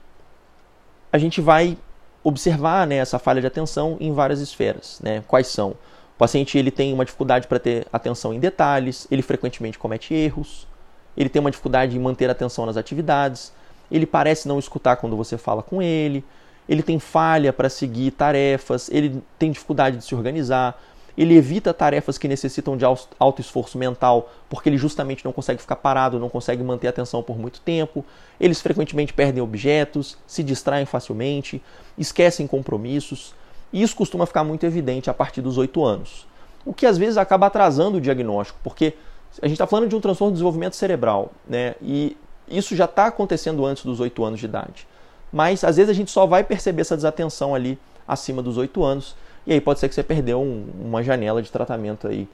a 1.12 1.18
gente 1.18 1.42
vai 1.42 1.78
observar 2.24 2.86
né, 2.86 2.96
essa 2.96 3.18
falha 3.18 3.42
de 3.42 3.48
atenção 3.48 3.98
em 4.00 4.14
várias 4.14 4.40
esferas. 4.40 5.00
Né? 5.02 5.24
Quais 5.28 5.48
são? 5.48 5.72
O 5.72 6.18
paciente 6.18 6.58
ele 6.58 6.72
tem 6.72 6.94
uma 6.94 7.06
dificuldade 7.06 7.48
para 7.48 7.60
ter 7.60 7.88
atenção 7.94 8.34
em 8.34 8.40
detalhes, 8.40 9.08
ele 9.10 9.22
frequentemente 9.22 9.80
comete 9.80 10.14
erros, 10.14 10.68
ele 11.16 11.30
tem 11.30 11.40
uma 11.40 11.50
dificuldade 11.50 11.96
em 11.96 12.00
manter 12.00 12.30
atenção 12.30 12.66
nas 12.66 12.78
atividades, 12.78 13.54
ele 13.92 14.06
parece 14.06 14.48
não 14.48 14.60
escutar 14.60 14.98
quando 14.98 15.16
você 15.16 15.38
fala 15.38 15.64
com 15.64 15.82
ele, 15.82 16.24
ele 16.68 16.84
tem 16.84 17.00
falha 17.00 17.52
para 17.52 17.70
seguir 17.70 18.12
tarefas, 18.12 18.90
ele 18.92 19.24
tem 19.40 19.52
dificuldade 19.52 19.98
de 19.98 20.04
se 20.04 20.14
organizar, 20.14 20.80
ele 21.18 21.36
evita 21.36 21.74
tarefas 21.74 22.18
que 22.18 22.28
necessitam 22.28 22.78
de 22.78 22.86
alto 22.86 23.42
esforço 23.42 23.78
mental, 23.78 24.32
porque 24.50 24.70
ele 24.70 24.78
justamente 24.78 25.26
não 25.26 25.32
consegue 25.32 25.62
ficar 25.62 25.76
parado, 25.76 26.20
não 26.20 26.30
consegue 26.30 26.64
manter 26.64 26.88
a 26.88 26.90
atenção 26.90 27.22
por 27.22 27.38
muito 27.38 27.60
tempo. 27.62 28.06
Eles 28.40 28.62
frequentemente 28.62 29.14
perdem 29.14 29.44
objetos, 29.44 30.18
se 30.26 30.44
distraem 30.44 30.86
facilmente, 30.86 31.62
esquecem 31.98 32.48
compromissos. 32.48 33.34
E 33.72 33.82
isso 33.82 33.96
costuma 33.96 34.26
ficar 34.26 34.44
muito 34.44 34.66
evidente 34.66 35.10
a 35.10 35.14
partir 35.14 35.42
dos 35.42 35.58
8 35.58 35.84
anos. 35.84 36.28
O 36.66 36.74
que 36.74 36.86
às 36.86 36.98
vezes 36.98 37.18
acaba 37.18 37.48
atrasando 37.48 37.98
o 37.98 38.02
diagnóstico, 38.02 38.60
porque 38.64 38.94
a 39.42 39.46
gente 39.46 39.56
está 39.56 39.68
falando 39.68 39.90
de 39.90 39.96
um 39.96 40.02
transtorno 40.02 40.32
de 40.32 40.36
desenvolvimento 40.36 40.76
cerebral, 40.76 41.32
né? 41.48 41.76
E 41.82 42.18
isso 42.48 42.76
já 42.76 42.86
está 42.86 43.06
acontecendo 43.08 43.66
antes 43.66 43.84
dos 43.86 44.00
8 44.00 44.24
anos 44.24 44.40
de 44.40 44.46
idade. 44.46 44.88
Mas 45.32 45.64
às 45.64 45.78
vezes 45.78 45.90
a 45.90 45.94
gente 45.94 46.10
só 46.10 46.26
vai 46.26 46.44
perceber 46.44 46.82
essa 46.82 46.96
desatenção 46.96 47.54
ali 47.54 47.78
acima 48.08 48.42
dos 48.42 48.58
8 48.58 48.84
anos 48.84 49.16
e 49.46 49.54
aí 49.54 49.62
pode 49.62 49.80
ser 49.80 49.90
que 49.90 49.96
você 49.96 50.04
perdeu 50.04 50.42
um, 50.42 50.68
uma 50.80 51.04
janela 51.04 51.42
de 51.42 51.52
tratamento 51.52 52.08
aí 52.08 52.28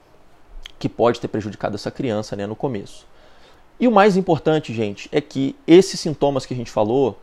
que 0.78 0.88
pode 0.88 1.20
ter 1.20 1.28
prejudicado 1.28 1.74
essa 1.74 1.90
criança 1.90 2.36
né, 2.36 2.46
no 2.46 2.56
começo. 2.56 3.06
E 3.78 3.86
o 3.86 3.92
mais 3.92 4.16
importante, 4.16 4.72
gente, 4.72 5.08
é 5.12 5.20
que 5.20 5.54
esses 5.66 6.00
sintomas 6.00 6.46
que 6.46 6.54
a 6.54 6.56
gente 6.56 6.70
falou, 6.70 7.18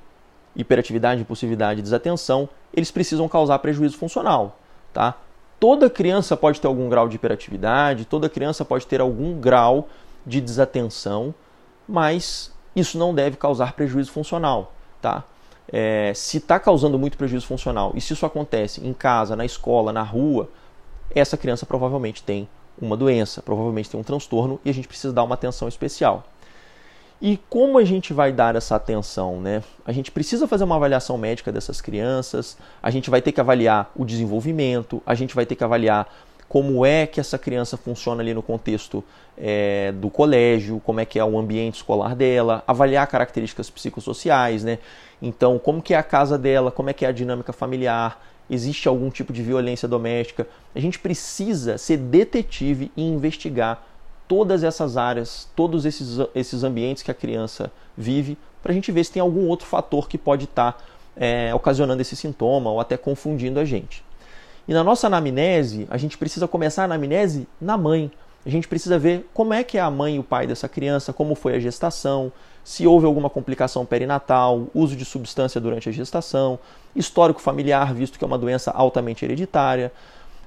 hiperatividade, 0.56 1.22
impulsividade 1.22 1.82
desatenção, 1.82 2.48
eles 2.74 2.92
precisam 2.92 3.28
causar 3.28 3.60
prejuízo 3.60 3.98
funcional, 3.98 4.58
tá? 4.94 5.16
Toda 5.60 5.90
criança 5.90 6.36
pode 6.36 6.60
ter 6.60 6.68
algum 6.68 6.90
grau 6.90 7.08
de 7.08 7.16
hiperatividade, 7.16 8.06
toda 8.06 8.30
criança 8.30 8.64
pode 8.64 8.86
ter 8.86 9.02
algum 9.02 9.40
grau 9.40 9.88
de 10.26 10.42
desatenção, 10.42 11.34
mas 11.88 12.52
isso 12.76 12.98
não 12.98 13.14
deve 13.14 13.38
causar 13.38 13.74
prejuízo 13.74 14.12
funcional, 14.12 14.74
tá? 15.02 15.24
É, 15.72 16.12
se 16.14 16.38
está 16.38 16.60
causando 16.60 17.00
muito 17.00 17.18
prejuízo 17.18 17.48
funcional 17.48 17.92
e 17.96 18.02
se 18.02 18.14
isso 18.14 18.26
acontece 18.26 18.86
em 18.86 18.94
casa, 18.94 19.36
na 19.36 19.46
escola, 19.46 19.94
na 19.94 20.04
rua, 20.04 20.50
essa 21.14 21.38
criança 21.38 21.66
provavelmente 21.66 22.24
tem 22.24 22.48
uma 22.82 22.98
doença, 22.98 23.42
provavelmente 23.42 23.90
tem 23.90 24.00
um 24.00 24.04
transtorno 24.04 24.60
e 24.66 24.70
a 24.70 24.74
gente 24.74 24.88
precisa 24.88 25.14
dar 25.14 25.24
uma 25.24 25.36
atenção 25.36 25.68
especial. 25.68 26.26
E 27.22 27.40
como 27.50 27.78
a 27.78 27.86
gente 27.86 28.12
vai 28.12 28.34
dar 28.34 28.56
essa 28.56 28.76
atenção? 28.76 29.40
Né? 29.40 29.64
A 29.86 29.92
gente 29.94 30.12
precisa 30.12 30.48
fazer 30.48 30.66
uma 30.66 30.76
avaliação 30.76 31.18
médica 31.18 31.52
dessas 31.52 31.80
crianças, 31.80 32.58
a 32.82 32.90
gente 32.90 33.10
vai 33.10 33.22
ter 33.22 33.32
que 33.32 33.40
avaliar 33.40 33.90
o 33.96 34.04
desenvolvimento, 34.04 35.02
a 35.06 35.16
gente 35.16 35.34
vai 35.34 35.46
ter 35.46 35.56
que 35.56 35.64
avaliar 35.64 36.12
como 36.50 36.86
é 36.86 37.08
que 37.08 37.20
essa 37.20 37.38
criança 37.38 37.78
funciona 37.78 38.22
ali 38.22 38.34
no 38.34 38.44
contexto 38.44 39.04
é, 39.38 39.92
do 39.94 40.10
colégio, 40.10 40.82
como 40.84 41.00
é 41.00 41.06
que 41.06 41.18
é 41.18 41.26
o 41.26 41.38
ambiente 41.38 41.78
escolar 41.78 42.16
dela, 42.16 42.64
avaliar 42.68 43.08
características 43.08 43.70
psicossociais, 43.70 44.64
né? 44.64 44.78
Então, 45.26 45.58
como 45.58 45.82
que 45.82 45.94
é 45.94 45.98
a 45.98 46.04
casa 46.04 46.38
dela, 46.38 46.70
como 46.70 46.90
é 46.90 46.94
que 46.94 47.06
é 47.06 47.08
a 47.08 47.12
dinâmica 47.14 47.54
familiar, 47.54 48.22
existe 48.50 48.90
algum 48.90 49.10
tipo 49.10 49.32
de 49.32 49.42
violência 49.42 49.88
doméstica. 49.88 50.46
A 50.76 50.80
gente 50.82 51.00
precisa 51.00 51.78
ser 51.78 51.96
detetive 51.96 52.92
e 52.98 53.02
investigar 53.02 53.88
todas 54.28 54.66
essas 54.66 54.98
áreas, 54.98 55.48
todos 55.56 55.86
esses, 55.86 56.20
esses 56.36 56.62
ambientes 56.66 57.04
que 57.04 57.10
a 57.10 57.14
criança 57.14 57.72
vive, 57.98 58.38
para 58.62 58.74
a 58.74 58.76
gente 58.76 58.92
ver 58.92 59.06
se 59.06 59.14
tem 59.14 59.22
algum 59.22 59.48
outro 59.48 59.66
fator 59.66 60.10
que 60.10 60.18
pode 60.18 60.44
estar 60.44 60.74
tá, 60.74 60.80
é, 61.16 61.56
ocasionando 61.56 62.02
esse 62.02 62.18
sintoma 62.18 62.70
ou 62.70 62.82
até 62.82 62.98
confundindo 62.98 63.62
a 63.62 63.66
gente. 63.66 64.04
E 64.68 64.74
na 64.74 64.84
nossa 64.84 65.08
anamnese, 65.08 65.88
a 65.90 65.98
gente 65.98 66.18
precisa 66.18 66.50
começar 66.50 66.82
a 66.82 66.86
anamnese 66.86 67.48
na 67.62 67.78
mãe. 67.78 68.12
A 68.46 68.50
gente 68.50 68.68
precisa 68.68 69.00
ver 69.00 69.26
como 69.34 69.54
é 69.54 69.64
que 69.64 69.78
é 69.78 69.82
a 69.82 69.90
mãe 69.90 70.18
e 70.18 70.20
o 70.20 70.24
pai 70.24 70.48
dessa 70.48 70.68
criança, 70.68 71.14
como 71.14 71.34
foi 71.34 71.56
a 71.56 71.60
gestação, 71.60 72.30
se 72.64 72.88
houve 72.88 73.06
alguma 73.06 73.30
complicação 73.30 73.86
perinatal, 73.86 74.68
uso 74.74 74.96
de 74.96 75.06
substância 75.06 75.60
durante 75.60 75.90
a 75.90 75.92
gestação, 75.92 76.58
histórico 76.96 77.42
familiar, 77.42 77.94
visto 77.94 78.18
que 78.18 78.24
é 78.24 78.28
uma 78.28 78.38
doença 78.38 78.72
altamente 78.72 79.26
hereditária, 79.26 79.92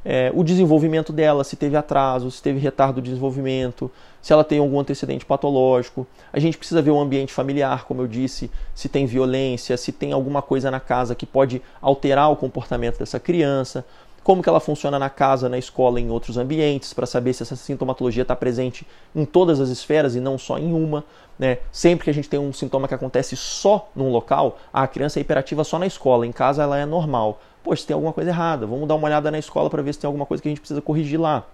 é, 0.08 0.30
o 0.32 0.44
desenvolvimento 0.44 1.12
dela, 1.12 1.42
se 1.42 1.56
teve 1.56 1.76
atraso, 1.76 2.30
se 2.30 2.40
teve 2.40 2.60
retardo 2.60 3.02
de 3.02 3.08
desenvolvimento, 3.08 3.90
se 4.22 4.32
ela 4.32 4.44
tem 4.44 4.60
algum 4.60 4.78
antecedente 4.78 5.26
patológico. 5.26 6.06
A 6.32 6.38
gente 6.38 6.56
precisa 6.56 6.80
ver 6.80 6.92
o 6.92 7.00
ambiente 7.00 7.32
familiar, 7.32 7.84
como 7.86 8.02
eu 8.02 8.06
disse, 8.06 8.48
se 8.72 8.88
tem 8.88 9.04
violência, 9.04 9.76
se 9.76 9.90
tem 9.90 10.12
alguma 10.12 10.40
coisa 10.40 10.70
na 10.70 10.78
casa 10.78 11.16
que 11.16 11.26
pode 11.26 11.60
alterar 11.82 12.30
o 12.30 12.36
comportamento 12.36 13.00
dessa 13.00 13.18
criança 13.18 13.84
como 14.26 14.42
que 14.42 14.48
ela 14.48 14.58
funciona 14.58 14.98
na 14.98 15.08
casa, 15.08 15.48
na 15.48 15.56
escola, 15.56 16.00
em 16.00 16.10
outros 16.10 16.36
ambientes, 16.36 16.92
para 16.92 17.06
saber 17.06 17.32
se 17.32 17.44
essa 17.44 17.54
sintomatologia 17.54 18.22
está 18.22 18.34
presente 18.34 18.84
em 19.14 19.24
todas 19.24 19.60
as 19.60 19.68
esferas 19.68 20.16
e 20.16 20.20
não 20.20 20.36
só 20.36 20.58
em 20.58 20.72
uma. 20.72 21.04
Né? 21.38 21.58
Sempre 21.70 22.06
que 22.06 22.10
a 22.10 22.12
gente 22.12 22.28
tem 22.28 22.40
um 22.40 22.52
sintoma 22.52 22.88
que 22.88 22.94
acontece 22.94 23.36
só 23.36 23.88
num 23.94 24.10
local, 24.10 24.58
a 24.72 24.84
criança 24.88 25.20
é 25.20 25.22
hiperativa 25.22 25.62
só 25.62 25.78
na 25.78 25.86
escola, 25.86 26.26
em 26.26 26.32
casa 26.32 26.60
ela 26.64 26.76
é 26.76 26.84
normal. 26.84 27.40
Poxa, 27.62 27.86
tem 27.86 27.94
alguma 27.94 28.12
coisa 28.12 28.30
errada, 28.30 28.66
vamos 28.66 28.88
dar 28.88 28.96
uma 28.96 29.06
olhada 29.06 29.30
na 29.30 29.38
escola 29.38 29.70
para 29.70 29.80
ver 29.80 29.94
se 29.94 30.00
tem 30.00 30.08
alguma 30.08 30.26
coisa 30.26 30.42
que 30.42 30.48
a 30.48 30.50
gente 30.50 30.60
precisa 30.60 30.82
corrigir 30.82 31.20
lá. 31.20 31.44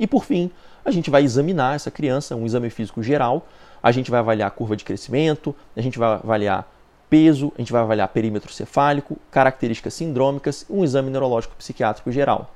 E 0.00 0.06
por 0.06 0.24
fim, 0.24 0.50
a 0.82 0.90
gente 0.90 1.10
vai 1.10 1.22
examinar 1.22 1.76
essa 1.76 1.90
criança, 1.90 2.34
um 2.34 2.46
exame 2.46 2.70
físico 2.70 3.02
geral, 3.02 3.46
a 3.82 3.92
gente 3.92 4.10
vai 4.10 4.20
avaliar 4.20 4.48
a 4.48 4.50
curva 4.50 4.74
de 4.74 4.84
crescimento, 4.84 5.54
a 5.76 5.82
gente 5.82 5.98
vai 5.98 6.14
avaliar 6.14 6.66
peso, 7.08 7.52
a 7.56 7.60
gente 7.60 7.72
vai 7.72 7.80
avaliar 7.82 8.08
perímetro 8.08 8.52
cefálico, 8.52 9.16
características 9.30 9.94
sindrômicas 9.94 10.66
um 10.68 10.84
exame 10.84 11.10
neurológico 11.10 11.54
psiquiátrico 11.56 12.10
geral. 12.12 12.54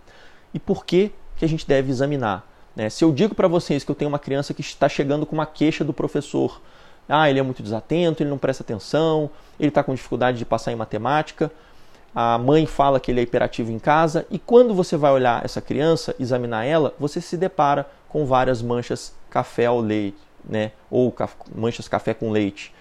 E 0.53 0.59
por 0.59 0.85
que, 0.85 1.13
que 1.37 1.45
a 1.45 1.49
gente 1.49 1.67
deve 1.67 1.91
examinar? 1.91 2.47
Né? 2.77 2.91
Se 2.91 3.05
eu 3.05 3.13
digo 3.13 3.35
para 3.35 3.49
vocês 3.49 3.85
que 3.85 3.91
eu 3.91 3.95
tenho 3.95 4.09
uma 4.09 4.19
criança 4.19 4.53
que 4.53 4.61
está 4.61 4.89
chegando 4.89 5.25
com 5.25 5.35
uma 5.35 5.47
queixa 5.47 5.85
do 5.85 5.93
professor, 5.93 6.61
ah, 7.09 7.29
ele 7.29 7.39
é 7.39 7.43
muito 7.43 7.63
desatento, 7.63 8.23
ele 8.23 8.31
não 8.31 8.39
presta 8.39 8.63
atenção, 8.63 9.31
ele 9.59 9.69
está 9.69 9.83
com 9.83 9.95
dificuldade 9.95 10.39
de 10.39 10.45
passar 10.45 10.73
em 10.73 10.77
matemática, 10.77 11.51
a 12.15 12.37
mãe 12.37 12.67
fala 12.67 13.01
que 13.01 13.11
ele 13.11 13.21
é 13.21 13.23
hiperativo 13.23 13.73
em 13.73 13.79
casa, 13.79 14.27
e 14.31 14.39
quando 14.39 14.75
você 14.75 14.97
vai 14.97 15.13
olhar 15.13 15.45
essa 15.45 15.61
criança, 15.61 16.15
examinar 16.21 16.65
ela, 16.65 16.95
você 16.99 17.21
se 17.21 17.37
depara 17.37 17.87
com 18.09 18.27
várias 18.27 18.61
manchas 18.61 19.15
café 19.31 19.67
ao 19.67 19.81
leite, 19.81 20.19
né? 20.45 20.73
ou 20.91 21.15
manchas 21.55 21.89
café 21.89 22.13
com 22.13 22.31
leite 22.31 22.73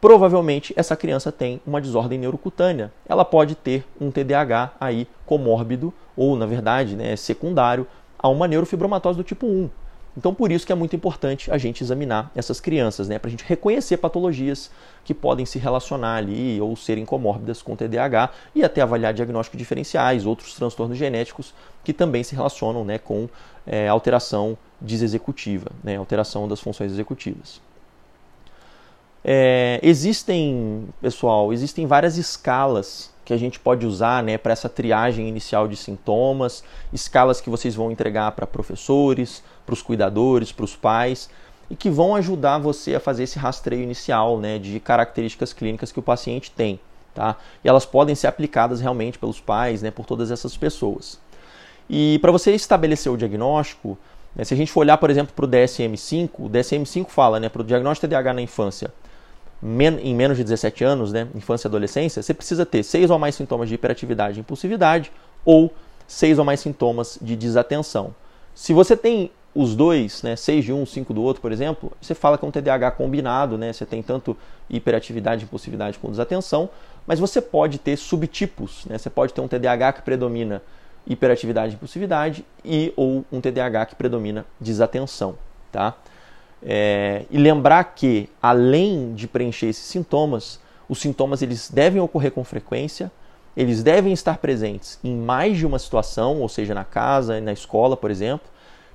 provavelmente 0.00 0.72
essa 0.76 0.96
criança 0.96 1.32
tem 1.32 1.60
uma 1.66 1.80
desordem 1.80 2.18
neurocutânea. 2.18 2.92
Ela 3.08 3.24
pode 3.24 3.54
ter 3.54 3.84
um 4.00 4.10
TDAH 4.10 4.72
aí 4.80 5.08
comórbido 5.26 5.92
ou, 6.16 6.36
na 6.36 6.46
verdade, 6.46 6.96
né, 6.96 7.16
secundário 7.16 7.86
a 8.18 8.28
uma 8.28 8.48
neurofibromatose 8.48 9.16
do 9.16 9.24
tipo 9.24 9.46
1. 9.46 9.70
Então, 10.16 10.34
por 10.34 10.50
isso 10.50 10.66
que 10.66 10.72
é 10.72 10.74
muito 10.74 10.96
importante 10.96 11.48
a 11.48 11.56
gente 11.56 11.84
examinar 11.84 12.32
essas 12.34 12.58
crianças, 12.58 13.08
né, 13.08 13.20
para 13.20 13.28
a 13.28 13.30
gente 13.30 13.44
reconhecer 13.46 13.98
patologias 13.98 14.68
que 15.04 15.14
podem 15.14 15.46
se 15.46 15.60
relacionar 15.60 16.16
ali 16.16 16.60
ou 16.60 16.74
serem 16.74 17.04
comórbidas 17.04 17.62
com 17.62 17.76
TDAH 17.76 18.30
e 18.52 18.64
até 18.64 18.80
avaliar 18.80 19.14
diagnósticos 19.14 19.56
diferenciais, 19.56 20.26
outros 20.26 20.54
transtornos 20.54 20.98
genéticos 20.98 21.54
que 21.84 21.92
também 21.92 22.24
se 22.24 22.34
relacionam 22.34 22.84
né, 22.84 22.98
com 22.98 23.28
é, 23.64 23.86
alteração 23.86 24.58
desexecutiva, 24.80 25.70
né, 25.84 25.96
alteração 25.96 26.48
das 26.48 26.60
funções 26.60 26.90
executivas. 26.90 27.60
É, 29.30 29.78
existem, 29.82 30.88
pessoal, 31.02 31.52
existem 31.52 31.86
várias 31.86 32.16
escalas 32.16 33.10
que 33.26 33.34
a 33.34 33.36
gente 33.36 33.60
pode 33.60 33.84
usar 33.84 34.22
né, 34.22 34.38
para 34.38 34.54
essa 34.54 34.70
triagem 34.70 35.28
inicial 35.28 35.68
de 35.68 35.76
sintomas, 35.76 36.64
escalas 36.94 37.38
que 37.38 37.50
vocês 37.50 37.74
vão 37.74 37.90
entregar 37.90 38.32
para 38.32 38.46
professores, 38.46 39.42
para 39.66 39.74
os 39.74 39.82
cuidadores, 39.82 40.50
para 40.50 40.64
os 40.64 40.74
pais, 40.74 41.28
e 41.68 41.76
que 41.76 41.90
vão 41.90 42.14
ajudar 42.14 42.56
você 42.56 42.94
a 42.94 43.00
fazer 43.00 43.24
esse 43.24 43.38
rastreio 43.38 43.82
inicial 43.82 44.38
né, 44.38 44.58
de 44.58 44.80
características 44.80 45.52
clínicas 45.52 45.92
que 45.92 45.98
o 45.98 46.02
paciente 46.02 46.50
tem. 46.50 46.80
Tá? 47.14 47.36
E 47.62 47.68
elas 47.68 47.84
podem 47.84 48.14
ser 48.14 48.28
aplicadas 48.28 48.80
realmente 48.80 49.18
pelos 49.18 49.38
pais, 49.38 49.82
né, 49.82 49.90
por 49.90 50.06
todas 50.06 50.30
essas 50.30 50.56
pessoas. 50.56 51.20
E 51.90 52.18
para 52.20 52.32
você 52.32 52.52
estabelecer 52.54 53.12
o 53.12 53.16
diagnóstico, 53.18 53.98
né, 54.34 54.42
se 54.42 54.54
a 54.54 54.56
gente 54.56 54.72
for 54.72 54.80
olhar, 54.80 54.96
por 54.96 55.10
exemplo, 55.10 55.34
para 55.36 55.44
o 55.44 55.48
DSM-5, 55.48 56.30
o 56.38 56.48
DSM-5 56.48 57.08
fala 57.08 57.38
né, 57.38 57.50
para 57.50 57.60
o 57.60 57.64
diagnóstico 57.64 58.06
de 58.06 58.10
TDAH 58.10 58.32
na 58.32 58.40
infância, 58.40 58.90
men 59.60 59.98
em 60.00 60.14
menos 60.14 60.36
de 60.36 60.44
17 60.44 60.84
anos, 60.84 61.12
né, 61.12 61.28
infância 61.34 61.66
e 61.66 61.68
adolescência, 61.68 62.22
você 62.22 62.32
precisa 62.32 62.64
ter 62.64 62.82
seis 62.82 63.10
ou 63.10 63.18
mais 63.18 63.34
sintomas 63.34 63.68
de 63.68 63.74
hiperatividade 63.74 64.38
e 64.38 64.40
impulsividade 64.40 65.12
ou 65.44 65.72
seis 66.06 66.38
ou 66.38 66.44
mais 66.44 66.60
sintomas 66.60 67.18
de 67.20 67.36
desatenção. 67.36 68.14
Se 68.54 68.72
você 68.72 68.96
tem 68.96 69.30
os 69.54 69.74
dois, 69.74 70.22
né, 70.22 70.36
6 70.36 70.64
de 70.64 70.72
um, 70.72 70.86
5 70.86 71.12
do 71.12 71.22
outro, 71.22 71.42
por 71.42 71.50
exemplo, 71.50 71.92
você 72.00 72.14
fala 72.14 72.38
que 72.38 72.44
é 72.44 72.48
um 72.48 72.50
TDAH 72.50 72.92
combinado, 72.92 73.58
né, 73.58 73.72
você 73.72 73.84
tem 73.84 74.02
tanto 74.02 74.36
hiperatividade 74.70 75.44
impulsividade 75.44 75.98
com 75.98 76.10
desatenção, 76.10 76.68
mas 77.06 77.18
você 77.18 77.40
pode 77.40 77.78
ter 77.78 77.96
subtipos, 77.96 78.84
né, 78.86 78.98
você 78.98 79.10
pode 79.10 79.32
ter 79.32 79.40
um 79.40 79.48
TDAH 79.48 79.94
que 79.94 80.02
predomina 80.02 80.62
hiperatividade 81.06 81.72
e 81.72 81.74
impulsividade 81.74 82.44
e 82.64 82.92
ou 82.94 83.24
um 83.32 83.40
TDAH 83.40 83.86
que 83.86 83.94
predomina 83.96 84.44
desatenção, 84.60 85.36
tá? 85.72 85.96
É, 86.62 87.24
e 87.30 87.38
lembrar 87.38 87.84
que, 87.84 88.28
além 88.42 89.14
de 89.14 89.28
preencher 89.28 89.66
esses 89.66 89.84
sintomas, 89.84 90.60
os 90.88 91.00
sintomas 91.00 91.42
eles 91.42 91.70
devem 91.70 92.00
ocorrer 92.00 92.32
com 92.32 92.42
frequência, 92.42 93.12
eles 93.56 93.82
devem 93.82 94.12
estar 94.12 94.38
presentes 94.38 94.98
em 95.02 95.16
mais 95.16 95.56
de 95.56 95.66
uma 95.66 95.78
situação, 95.78 96.40
ou 96.40 96.48
seja, 96.48 96.74
na 96.74 96.84
casa, 96.84 97.40
na 97.40 97.52
escola, 97.52 97.96
por 97.96 98.10
exemplo, 98.10 98.48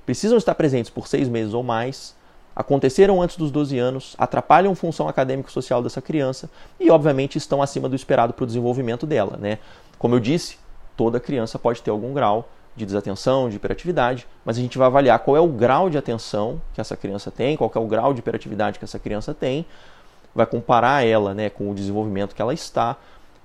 precisam 0.06 0.38
estar 0.38 0.54
presentes 0.54 0.90
por 0.90 1.06
seis 1.06 1.28
meses 1.28 1.54
ou 1.54 1.62
mais, 1.62 2.14
aconteceram 2.54 3.20
antes 3.20 3.36
dos 3.36 3.50
12 3.50 3.78
anos, 3.78 4.14
atrapalham 4.18 4.74
função 4.74 5.08
acadêmico-social 5.08 5.82
dessa 5.82 6.00
criança 6.00 6.48
e, 6.78 6.90
obviamente, 6.90 7.36
estão 7.36 7.60
acima 7.60 7.88
do 7.88 7.96
esperado 7.96 8.32
para 8.32 8.44
o 8.44 8.46
desenvolvimento 8.46 9.06
dela. 9.06 9.36
Né? 9.38 9.58
Como 9.98 10.14
eu 10.14 10.20
disse, 10.20 10.58
toda 10.96 11.18
criança 11.18 11.58
pode 11.58 11.82
ter 11.82 11.90
algum 11.90 12.12
grau 12.12 12.48
de 12.76 12.84
desatenção, 12.84 13.48
de 13.48 13.56
hiperatividade, 13.56 14.26
mas 14.44 14.58
a 14.58 14.60
gente 14.60 14.76
vai 14.76 14.86
avaliar 14.86 15.18
qual 15.20 15.36
é 15.36 15.40
o 15.40 15.46
grau 15.48 15.88
de 15.88 15.96
atenção 15.96 16.60
que 16.72 16.80
essa 16.80 16.96
criança 16.96 17.30
tem, 17.30 17.56
qual 17.56 17.70
é 17.74 17.78
o 17.78 17.86
grau 17.86 18.12
de 18.12 18.18
hiperatividade 18.18 18.78
que 18.78 18.84
essa 18.84 18.98
criança 18.98 19.32
tem, 19.32 19.64
vai 20.34 20.44
comparar 20.46 21.06
ela 21.06 21.32
né, 21.32 21.48
com 21.48 21.70
o 21.70 21.74
desenvolvimento 21.74 22.34
que 22.34 22.42
ela 22.42 22.52
está 22.52 22.96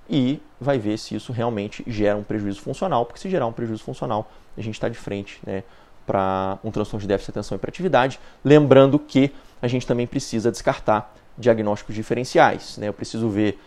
e 0.08 0.42
vai 0.60 0.78
ver 0.78 0.98
se 0.98 1.14
isso 1.14 1.32
realmente 1.32 1.84
gera 1.86 2.18
um 2.18 2.24
prejuízo 2.24 2.60
funcional, 2.60 3.06
porque 3.06 3.20
se 3.20 3.30
gerar 3.30 3.46
um 3.46 3.52
prejuízo 3.52 3.84
funcional, 3.84 4.28
a 4.58 4.60
gente 4.60 4.74
está 4.74 4.88
de 4.88 4.98
frente 4.98 5.38
né, 5.46 5.62
para 6.04 6.58
um 6.64 6.70
transtorno 6.72 7.02
de 7.02 7.06
déficit 7.06 7.32
de 7.32 7.38
atenção 7.38 7.54
e 7.54 7.58
hiperatividade. 7.58 8.18
Lembrando 8.44 8.98
que 8.98 9.32
a 9.62 9.68
gente 9.68 9.86
também 9.86 10.08
precisa 10.08 10.50
descartar 10.50 11.14
diagnósticos 11.38 11.94
diferenciais. 11.94 12.76
Né? 12.78 12.88
Eu 12.88 12.92
preciso 12.92 13.28
ver, 13.28 13.60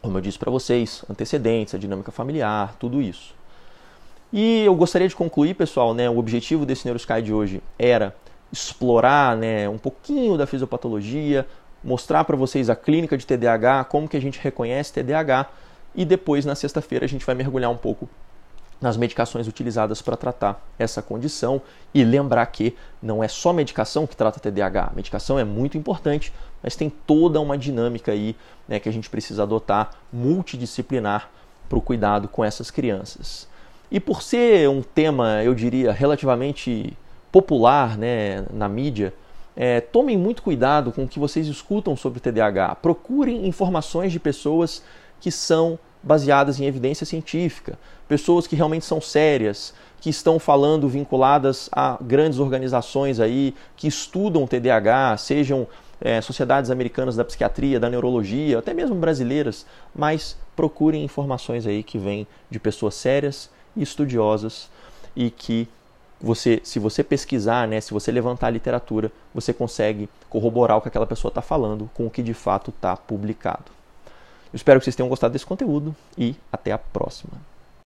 como 0.00 0.18
eu 0.18 0.20
disse 0.20 0.38
para 0.38 0.50
vocês, 0.50 1.04
antecedentes, 1.08 1.74
a 1.74 1.78
dinâmica 1.78 2.10
familiar, 2.10 2.74
tudo 2.80 3.00
isso. 3.00 3.32
E 4.32 4.64
eu 4.64 4.74
gostaria 4.74 5.06
de 5.06 5.14
concluir, 5.14 5.54
pessoal, 5.54 5.92
né, 5.92 6.08
o 6.08 6.16
objetivo 6.16 6.64
desse 6.64 6.86
NeuroSky 6.86 7.20
de 7.20 7.34
hoje 7.34 7.62
era 7.78 8.16
explorar 8.50 9.36
né, 9.36 9.68
um 9.68 9.76
pouquinho 9.76 10.38
da 10.38 10.46
fisiopatologia, 10.46 11.46
mostrar 11.84 12.24
para 12.24 12.36
vocês 12.36 12.70
a 12.70 12.76
clínica 12.76 13.18
de 13.18 13.26
TDAH, 13.26 13.84
como 13.84 14.08
que 14.08 14.16
a 14.16 14.20
gente 14.20 14.40
reconhece 14.40 14.92
TDAH 14.92 15.50
e 15.94 16.06
depois 16.06 16.46
na 16.46 16.54
sexta-feira 16.54 17.04
a 17.04 17.08
gente 17.08 17.26
vai 17.26 17.34
mergulhar 17.34 17.70
um 17.70 17.76
pouco 17.76 18.08
nas 18.80 18.96
medicações 18.96 19.46
utilizadas 19.46 20.00
para 20.00 20.16
tratar 20.16 20.66
essa 20.78 21.02
condição 21.02 21.60
e 21.92 22.02
lembrar 22.02 22.46
que 22.46 22.74
não 23.02 23.22
é 23.22 23.28
só 23.28 23.52
medicação 23.52 24.06
que 24.06 24.16
trata 24.16 24.40
TDAH. 24.40 24.92
Medicação 24.96 25.38
é 25.38 25.44
muito 25.44 25.76
importante, 25.76 26.32
mas 26.62 26.74
tem 26.74 26.90
toda 26.90 27.38
uma 27.38 27.56
dinâmica 27.56 28.12
aí 28.12 28.34
né, 28.66 28.80
que 28.80 28.88
a 28.88 28.92
gente 28.92 29.08
precisa 29.10 29.42
adotar 29.42 29.90
multidisciplinar 30.12 31.30
para 31.68 31.78
o 31.78 31.82
cuidado 31.82 32.28
com 32.28 32.44
essas 32.44 32.70
crianças. 32.70 33.51
E 33.92 34.00
por 34.00 34.22
ser 34.22 34.70
um 34.70 34.80
tema, 34.80 35.42
eu 35.44 35.54
diria, 35.54 35.92
relativamente 35.92 36.96
popular 37.30 37.98
né, 37.98 38.42
na 38.50 38.66
mídia, 38.66 39.12
é, 39.54 39.82
tomem 39.82 40.16
muito 40.16 40.42
cuidado 40.42 40.90
com 40.90 41.04
o 41.04 41.08
que 41.08 41.18
vocês 41.18 41.46
escutam 41.46 41.94
sobre 41.94 42.18
TDAH. 42.18 42.76
Procurem 42.76 43.46
informações 43.46 44.10
de 44.10 44.18
pessoas 44.18 44.82
que 45.20 45.30
são 45.30 45.78
baseadas 46.02 46.58
em 46.58 46.64
evidência 46.64 47.04
científica, 47.04 47.78
pessoas 48.08 48.46
que 48.46 48.56
realmente 48.56 48.86
são 48.86 48.98
sérias, 48.98 49.74
que 50.00 50.08
estão 50.08 50.38
falando 50.38 50.88
vinculadas 50.88 51.68
a 51.70 51.98
grandes 52.00 52.38
organizações 52.38 53.20
aí 53.20 53.54
que 53.76 53.86
estudam 53.86 54.46
TDAH, 54.46 55.18
sejam 55.18 55.66
é, 56.00 56.18
sociedades 56.22 56.70
americanas 56.70 57.14
da 57.14 57.26
psiquiatria, 57.26 57.78
da 57.78 57.90
neurologia, 57.90 58.58
até 58.58 58.72
mesmo 58.72 58.96
brasileiras, 58.96 59.66
mas 59.94 60.34
procurem 60.56 61.04
informações 61.04 61.66
aí 61.66 61.82
que 61.82 61.98
vêm 61.98 62.26
de 62.50 62.58
pessoas 62.58 62.94
sérias 62.94 63.50
e 63.76 63.82
estudiosas 63.82 64.68
e 65.14 65.30
que 65.30 65.68
você, 66.20 66.60
se 66.62 66.78
você 66.78 67.02
pesquisar, 67.02 67.66
né, 67.66 67.80
se 67.80 67.92
você 67.92 68.12
levantar 68.12 68.46
a 68.46 68.50
literatura, 68.50 69.10
você 69.34 69.52
consegue 69.52 70.08
corroborar 70.30 70.76
o 70.76 70.80
que 70.80 70.88
aquela 70.88 71.06
pessoa 71.06 71.30
está 71.30 71.42
falando 71.42 71.90
com 71.94 72.06
o 72.06 72.10
que 72.10 72.22
de 72.22 72.32
fato 72.32 72.70
está 72.70 72.96
publicado. 72.96 73.64
Eu 74.52 74.56
espero 74.56 74.78
que 74.78 74.84
vocês 74.84 74.94
tenham 74.94 75.08
gostado 75.08 75.32
desse 75.32 75.46
conteúdo 75.46 75.94
e 76.16 76.36
até 76.52 76.70
a 76.70 76.78
próxima. 76.78 77.32